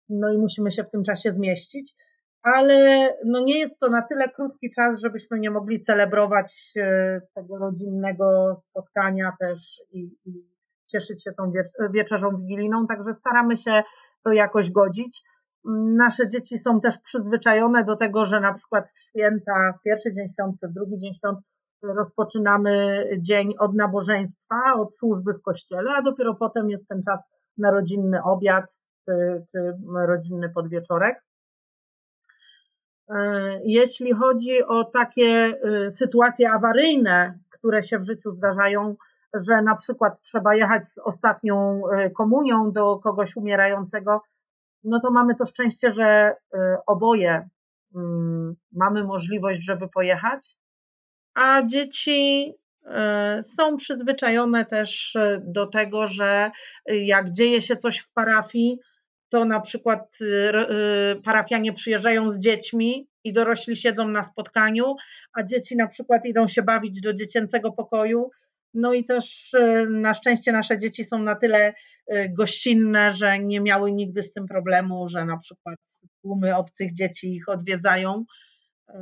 no 0.09 0.33
i 0.33 0.39
musimy 0.39 0.71
się 0.71 0.85
w 0.85 0.91
tym 0.91 1.05
czasie 1.05 1.33
zmieścić, 1.33 1.95
ale 2.43 3.09
no 3.25 3.41
nie 3.41 3.59
jest 3.59 3.79
to 3.81 3.91
na 3.91 4.03
tyle 4.03 4.29
krótki 4.29 4.71
czas, 4.71 5.01
żebyśmy 5.01 5.39
nie 5.39 5.51
mogli 5.51 5.81
celebrować 5.81 6.73
y, 6.77 7.21
tego 7.35 7.59
rodzinnego 7.59 8.55
spotkania 8.55 9.33
też 9.41 9.83
i, 9.93 10.01
i 10.25 10.33
cieszyć 10.87 11.25
się 11.25 11.33
tą 11.33 11.53
wieczerzą 11.95 12.37
wigilijną, 12.37 12.87
także 12.87 13.15
staramy 13.15 13.57
się 13.57 13.83
to 14.25 14.33
jakoś 14.33 14.71
godzić. 14.71 15.23
Nasze 15.65 16.29
dzieci 16.29 16.59
są 16.59 16.81
też 16.81 16.99
przyzwyczajone 16.99 17.85
do 17.85 17.97
tego, 17.97 18.25
że 18.25 18.41
na 18.41 18.53
przykład 18.53 18.91
w 18.91 18.99
święta, 18.99 19.75
w 19.79 19.83
pierwszy 19.83 20.13
dzień 20.13 20.29
świąt 20.29 20.61
czy 20.61 20.69
w 20.69 20.73
drugi 20.73 20.99
dzień 20.99 21.15
świąt 21.15 21.39
rozpoczynamy 21.83 23.05
dzień 23.19 23.55
od 23.59 23.75
nabożeństwa, 23.75 24.57
od 24.77 24.95
służby 24.95 25.35
w 25.35 25.43
kościele, 25.43 25.91
a 25.97 26.03
dopiero 26.03 26.35
potem 26.35 26.71
jest 26.71 26.89
ten 26.89 27.03
czas 27.03 27.31
na 27.59 27.71
rodzinny 27.71 28.23
obiad 28.23 28.85
czy, 29.05 29.45
czy 29.51 29.77
rodzinny 30.07 30.49
podwieczorek. 30.49 31.25
E, 33.09 33.15
jeśli 33.65 34.13
chodzi 34.13 34.65
o 34.65 34.85
takie 34.85 35.27
e, 35.27 35.91
sytuacje 35.91 36.51
awaryjne, 36.51 37.39
które 37.51 37.83
się 37.83 37.99
w 37.99 38.07
życiu 38.07 38.33
zdarzają, 38.33 38.97
że 39.35 39.63
na 39.63 39.77
przykład 39.77 40.23
trzeba 40.23 40.55
jechać 40.55 40.89
z 40.89 40.99
ostatnią 40.99 41.83
e, 41.93 42.11
komunią 42.11 42.73
do 42.73 42.99
kogoś 42.99 43.37
umierającego, 43.37 44.23
no 44.85 45.01
to 45.01 45.11
mamy 45.11 45.35
to 45.35 45.47
szczęście, 45.47 45.91
że 45.91 46.35
y, 46.55 46.59
oboje 46.87 47.49
mm, 47.95 48.57
mamy 48.73 49.05
możliwość, 49.05 49.65
żeby 49.65 49.89
pojechać, 49.89 50.57
a 51.35 51.63
dzieci 51.67 52.53
y, 53.39 53.43
są 53.43 53.77
przyzwyczajone 53.77 54.65
też 54.65 55.15
y, 55.15 55.43
do 55.45 55.67
tego, 55.67 56.07
że 56.07 56.51
jak 56.87 57.31
dzieje 57.31 57.63
się 57.63 57.77
coś 57.77 57.99
w 57.99 58.13
parafii, 58.13 58.79
to 59.29 59.45
na 59.45 59.61
przykład 59.61 60.19
parafianie 61.25 61.73
przyjeżdżają 61.73 62.31
z 62.31 62.39
dziećmi 62.39 63.09
i 63.25 63.33
dorośli 63.33 63.77
siedzą 63.77 64.09
na 64.09 64.23
spotkaniu, 64.23 64.95
a 65.33 65.43
dzieci 65.43 65.77
na 65.77 65.87
przykład 65.87 66.27
idą 66.27 66.49
się 66.49 66.63
bawić 66.63 67.01
do 67.01 67.15
dziecięcego 67.15 67.73
pokoju 67.73 68.31
no 68.75 68.95
i 68.95 69.05
też 69.05 69.55
e, 69.55 69.87
na 69.87 70.15
szczęście 70.15 70.53
nasze 70.53 70.79
dzieci 70.79 71.05
są 71.05 71.19
na 71.19 71.35
tyle 71.35 71.75
e, 72.07 72.29
gościnne, 72.29 73.13
że 73.13 73.39
nie 73.39 73.61
miały 73.61 73.93
nigdy 73.93 74.23
z 74.23 74.33
tym 74.33 74.47
problemu, 74.47 75.09
że 75.09 75.25
na 75.25 75.39
przykład 75.39 75.79
tłumy 76.23 76.57
obcych 76.57 76.93
dzieci 76.93 77.35
ich 77.35 77.49
odwiedzają. 77.49 78.25
E, 78.89 79.01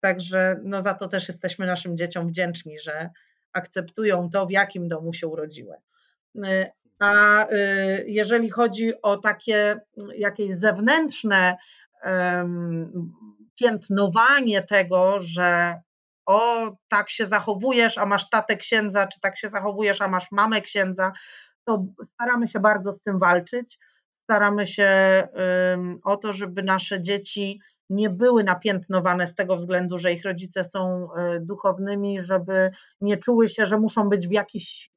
także 0.00 0.60
no 0.64 0.82
za 0.82 0.94
to 0.94 1.08
też 1.08 1.28
jesteśmy 1.28 1.66
naszym 1.66 1.96
dzieciom 1.96 2.28
wdzięczni, 2.28 2.78
że 2.78 3.10
akceptują 3.52 4.30
to, 4.30 4.46
w 4.46 4.50
jakim 4.50 4.88
domu 4.88 5.12
się 5.12 5.26
urodziły. 5.26 5.76
A 6.98 7.46
jeżeli 8.06 8.50
chodzi 8.50 9.02
o 9.02 9.16
takie 9.16 9.80
jakieś 10.16 10.50
zewnętrzne 10.50 11.56
piętnowanie 13.58 14.62
tego, 14.62 15.18
że 15.20 15.74
o, 16.26 16.72
tak 16.88 17.10
się 17.10 17.26
zachowujesz, 17.26 17.98
a 17.98 18.06
masz 18.06 18.30
tatę 18.30 18.56
księdza, 18.56 19.06
czy 19.06 19.20
tak 19.20 19.38
się 19.38 19.48
zachowujesz, 19.48 20.00
a 20.00 20.08
masz 20.08 20.26
mamę 20.32 20.60
księdza, 20.60 21.12
to 21.64 21.84
staramy 22.04 22.48
się 22.48 22.60
bardzo 22.60 22.92
z 22.92 23.02
tym 23.02 23.18
walczyć. 23.18 23.78
Staramy 24.22 24.66
się 24.66 24.88
o 26.04 26.16
to, 26.16 26.32
żeby 26.32 26.62
nasze 26.62 27.00
dzieci 27.00 27.60
nie 27.90 28.10
były 28.10 28.44
napiętnowane 28.44 29.26
z 29.26 29.34
tego 29.34 29.56
względu, 29.56 29.98
że 29.98 30.12
ich 30.12 30.24
rodzice 30.24 30.64
są 30.64 31.08
duchownymi, 31.40 32.22
żeby 32.22 32.70
nie 33.00 33.16
czuły 33.16 33.48
się, 33.48 33.66
że 33.66 33.78
muszą 33.78 34.08
być 34.08 34.28
w 34.28 34.32
jakiś 34.32 34.90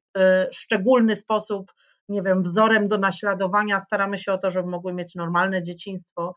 szczególny 0.51 1.15
sposób, 1.15 1.71
nie 2.09 2.21
wiem, 2.21 2.43
wzorem 2.43 2.87
do 2.87 2.97
naśladowania. 2.97 3.79
Staramy 3.79 4.17
się 4.17 4.31
o 4.31 4.37
to, 4.37 4.51
żeby 4.51 4.69
mogły 4.69 4.93
mieć 4.93 5.15
normalne 5.15 5.63
dzieciństwo 5.63 6.35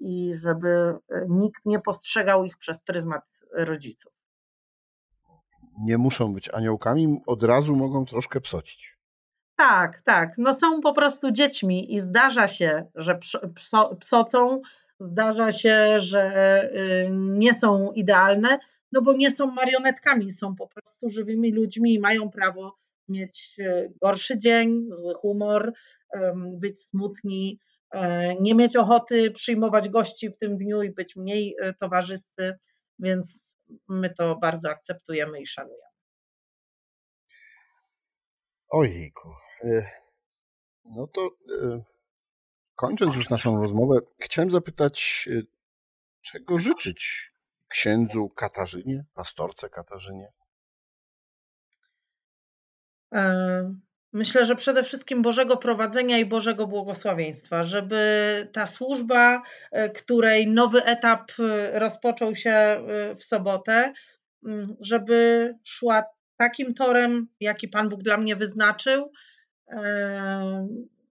i 0.00 0.32
żeby 0.34 0.94
nikt 1.28 1.62
nie 1.64 1.80
postrzegał 1.80 2.44
ich 2.44 2.58
przez 2.58 2.82
pryzmat 2.82 3.24
rodziców 3.52 4.17
nie 5.80 5.98
muszą 5.98 6.32
być 6.34 6.48
aniołkami, 6.54 7.20
od 7.26 7.42
razu 7.42 7.76
mogą 7.76 8.04
troszkę 8.04 8.40
psocić. 8.40 8.98
Tak, 9.56 10.02
tak. 10.02 10.38
No 10.38 10.54
są 10.54 10.80
po 10.80 10.92
prostu 10.92 11.30
dziećmi 11.30 11.94
i 11.94 12.00
zdarza 12.00 12.48
się, 12.48 12.86
że 12.94 13.18
pso, 13.54 13.96
psocą, 13.96 14.60
zdarza 15.00 15.52
się, 15.52 16.00
że 16.00 16.62
y, 17.06 17.10
nie 17.12 17.54
są 17.54 17.92
idealne, 17.92 18.58
no 18.92 19.02
bo 19.02 19.12
nie 19.12 19.30
są 19.30 19.50
marionetkami, 19.50 20.32
są 20.32 20.56
po 20.56 20.68
prostu 20.68 21.10
żywymi 21.10 21.52
ludźmi 21.52 21.94
i 21.94 22.00
mają 22.00 22.30
prawo 22.30 22.76
mieć 23.08 23.54
y, 23.58 23.92
gorszy 24.02 24.38
dzień, 24.38 24.86
zły 24.90 25.14
humor, 25.14 25.72
być 26.60 26.80
smutni, 26.84 27.60
e, 27.90 28.34
nie 28.40 28.54
mieć 28.54 28.76
ochoty 28.76 29.30
przyjmować 29.30 29.88
gości 29.88 30.30
w 30.30 30.38
tym 30.38 30.58
dniu 30.58 30.82
i 30.82 30.90
być 30.90 31.16
mniej 31.16 31.56
y, 31.62 31.74
towarzyscy, 31.80 32.58
więc 32.98 33.57
my 33.88 34.10
to 34.10 34.36
bardzo 34.36 34.70
akceptujemy 34.70 35.40
i 35.40 35.46
szanujemy. 35.46 35.88
Ojejku. 38.68 39.34
E, 39.64 39.90
no 40.84 41.06
to 41.06 41.30
e, 41.62 41.82
kończąc 42.74 43.16
już 43.16 43.30
naszą 43.30 43.60
rozmowę, 43.60 44.00
chciałem 44.20 44.50
zapytać, 44.50 45.28
e, 45.32 45.42
czego 46.22 46.58
życzyć 46.58 47.32
księdzu 47.68 48.28
Katarzynie, 48.28 49.04
pastorce 49.14 49.70
Katarzynie? 49.70 50.32
Myślę, 54.12 54.46
że 54.46 54.56
przede 54.56 54.82
wszystkim 54.82 55.22
Bożego 55.22 55.56
prowadzenia 55.56 56.18
i 56.18 56.26
Bożego 56.26 56.66
błogosławieństwa, 56.66 57.64
żeby 57.64 58.48
ta 58.52 58.66
służba, 58.66 59.42
e, 59.70 59.90
której 59.90 60.46
nowy 60.46 60.84
etap 60.84 61.32
e, 61.38 61.78
rozpoczął 61.78 62.34
się 62.34 62.50
e, 62.50 63.14
w 63.14 63.24
sobotę, 63.24 63.92
żeby 64.80 65.54
szła 65.64 66.04
takim 66.36 66.74
torem, 66.74 67.28
jaki 67.40 67.68
Pan 67.68 67.88
Bóg 67.88 68.02
dla 68.02 68.16
mnie 68.16 68.36
wyznaczył. 68.36 69.12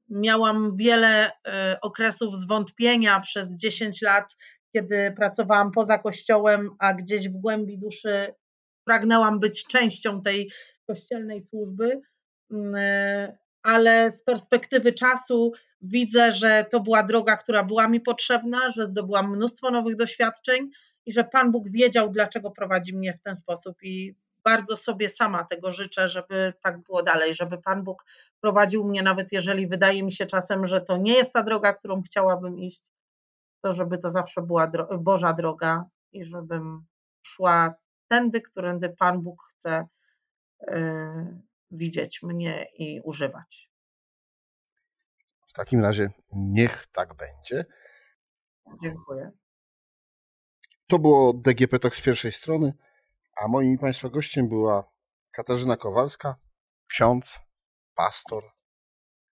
Miałam 0.10 0.78
wiele 0.78 1.32
okresów 1.82 2.38
zwątpienia 2.38 3.20
przez 3.20 3.56
10 3.56 4.02
lat, 4.02 4.36
kiedy 4.76 5.14
pracowałam 5.16 5.72
poza 5.72 5.98
kościołem, 5.98 6.70
a 6.80 6.94
gdzieś 6.94 7.30
w 7.30 7.38
głębi 7.38 7.78
duszy 7.78 8.34
pragnęłam 8.86 9.40
być 9.40 9.68
częścią 9.68 10.22
tej 10.22 10.52
kościelnej 10.88 11.42
służby 11.42 12.02
ale 13.64 14.12
z 14.12 14.24
perspektywy 14.24 14.94
czasu 14.94 15.52
widzę, 15.82 16.32
że 16.32 16.66
to 16.72 16.80
była 16.80 17.04
droga, 17.04 17.38
która 17.38 17.64
była 17.64 17.88
mi 17.88 18.02
potrzebna, 18.02 18.72
że 18.72 18.86
zdobyłam 18.86 19.32
mnóstwo 19.32 19.72
nowych 19.72 19.96
doświadczeń 19.96 20.70
i 21.06 21.12
że 21.12 21.24
Pan 21.24 21.52
Bóg 21.52 21.70
wiedział, 21.70 22.10
dlaczego 22.10 22.52
prowadzi 22.52 22.96
mnie 22.96 23.14
w 23.14 23.22
ten 23.22 23.36
sposób. 23.36 23.84
I 23.84 24.16
bardzo 24.44 24.78
sobie 24.78 25.10
sama 25.10 25.44
tego 25.44 25.72
życzę, 25.72 26.10
żeby 26.10 26.54
tak 26.62 26.84
było 26.84 27.04
dalej, 27.04 27.36
żeby 27.36 27.58
Pan 27.58 27.84
Bóg 27.84 28.06
prowadził 28.42 28.84
mnie, 28.84 29.04
nawet 29.04 29.32
jeżeli 29.32 29.68
wydaje 29.68 30.04
mi 30.04 30.12
się 30.12 30.26
czasem, 30.26 30.68
że 30.68 30.82
to 30.82 30.98
nie 30.98 31.14
jest 31.14 31.34
ta 31.34 31.44
droga, 31.44 31.74
którą 31.74 32.02
chciałabym 32.02 32.60
iść, 32.60 32.92
to 33.62 33.74
żeby 33.74 33.98
to 33.98 34.10
zawsze 34.10 34.42
była 34.42 34.68
dro 34.68 34.98
Boża 34.98 35.34
droga 35.34 35.86
i 36.12 36.24
żebym 36.24 36.86
szła 37.24 37.74
tędy, 38.08 38.42
którędy 38.42 38.90
Pan 38.90 39.22
Bóg 39.22 39.44
chce. 39.50 39.88
Yy, 40.68 41.47
widzieć 41.72 42.24
mnie 42.24 42.68
i 42.78 43.02
używać. 43.04 43.70
W 45.48 45.54
takim 45.54 45.82
razie 45.82 46.10
niech 46.34 46.88
tak 46.92 47.14
będzie. 47.16 47.66
Dziękuję. 48.84 49.32
To 50.88 51.00
było 51.00 51.34
DGP 51.34 51.80
Talk 51.80 51.96
z 51.96 52.02
pierwszej 52.02 52.32
strony, 52.32 52.74
a 53.42 53.48
moim 53.48 53.78
Państwa 53.78 54.10
gościem 54.10 54.50
była 54.50 54.92
Katarzyna 55.32 55.78
Kowalska, 55.78 56.36
ksiądz, 56.88 57.40
pastor 57.96 58.44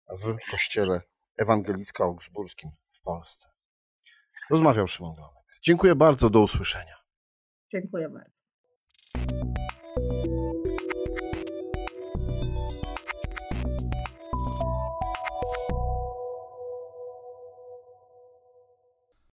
w 0.10 0.38
kościele 0.52 1.02
ewangelicko-augsburskim 1.42 2.70
w 2.90 3.02
Polsce. 3.02 3.50
Rozmawiał 4.50 4.88
Szymon 4.88 5.16
Glonek. 5.16 5.44
Dziękuję 5.64 5.96
bardzo, 5.96 6.30
do 6.30 6.42
usłyszenia. 6.42 6.96
Dziękuję 7.72 8.10
bardzo. 8.10 8.44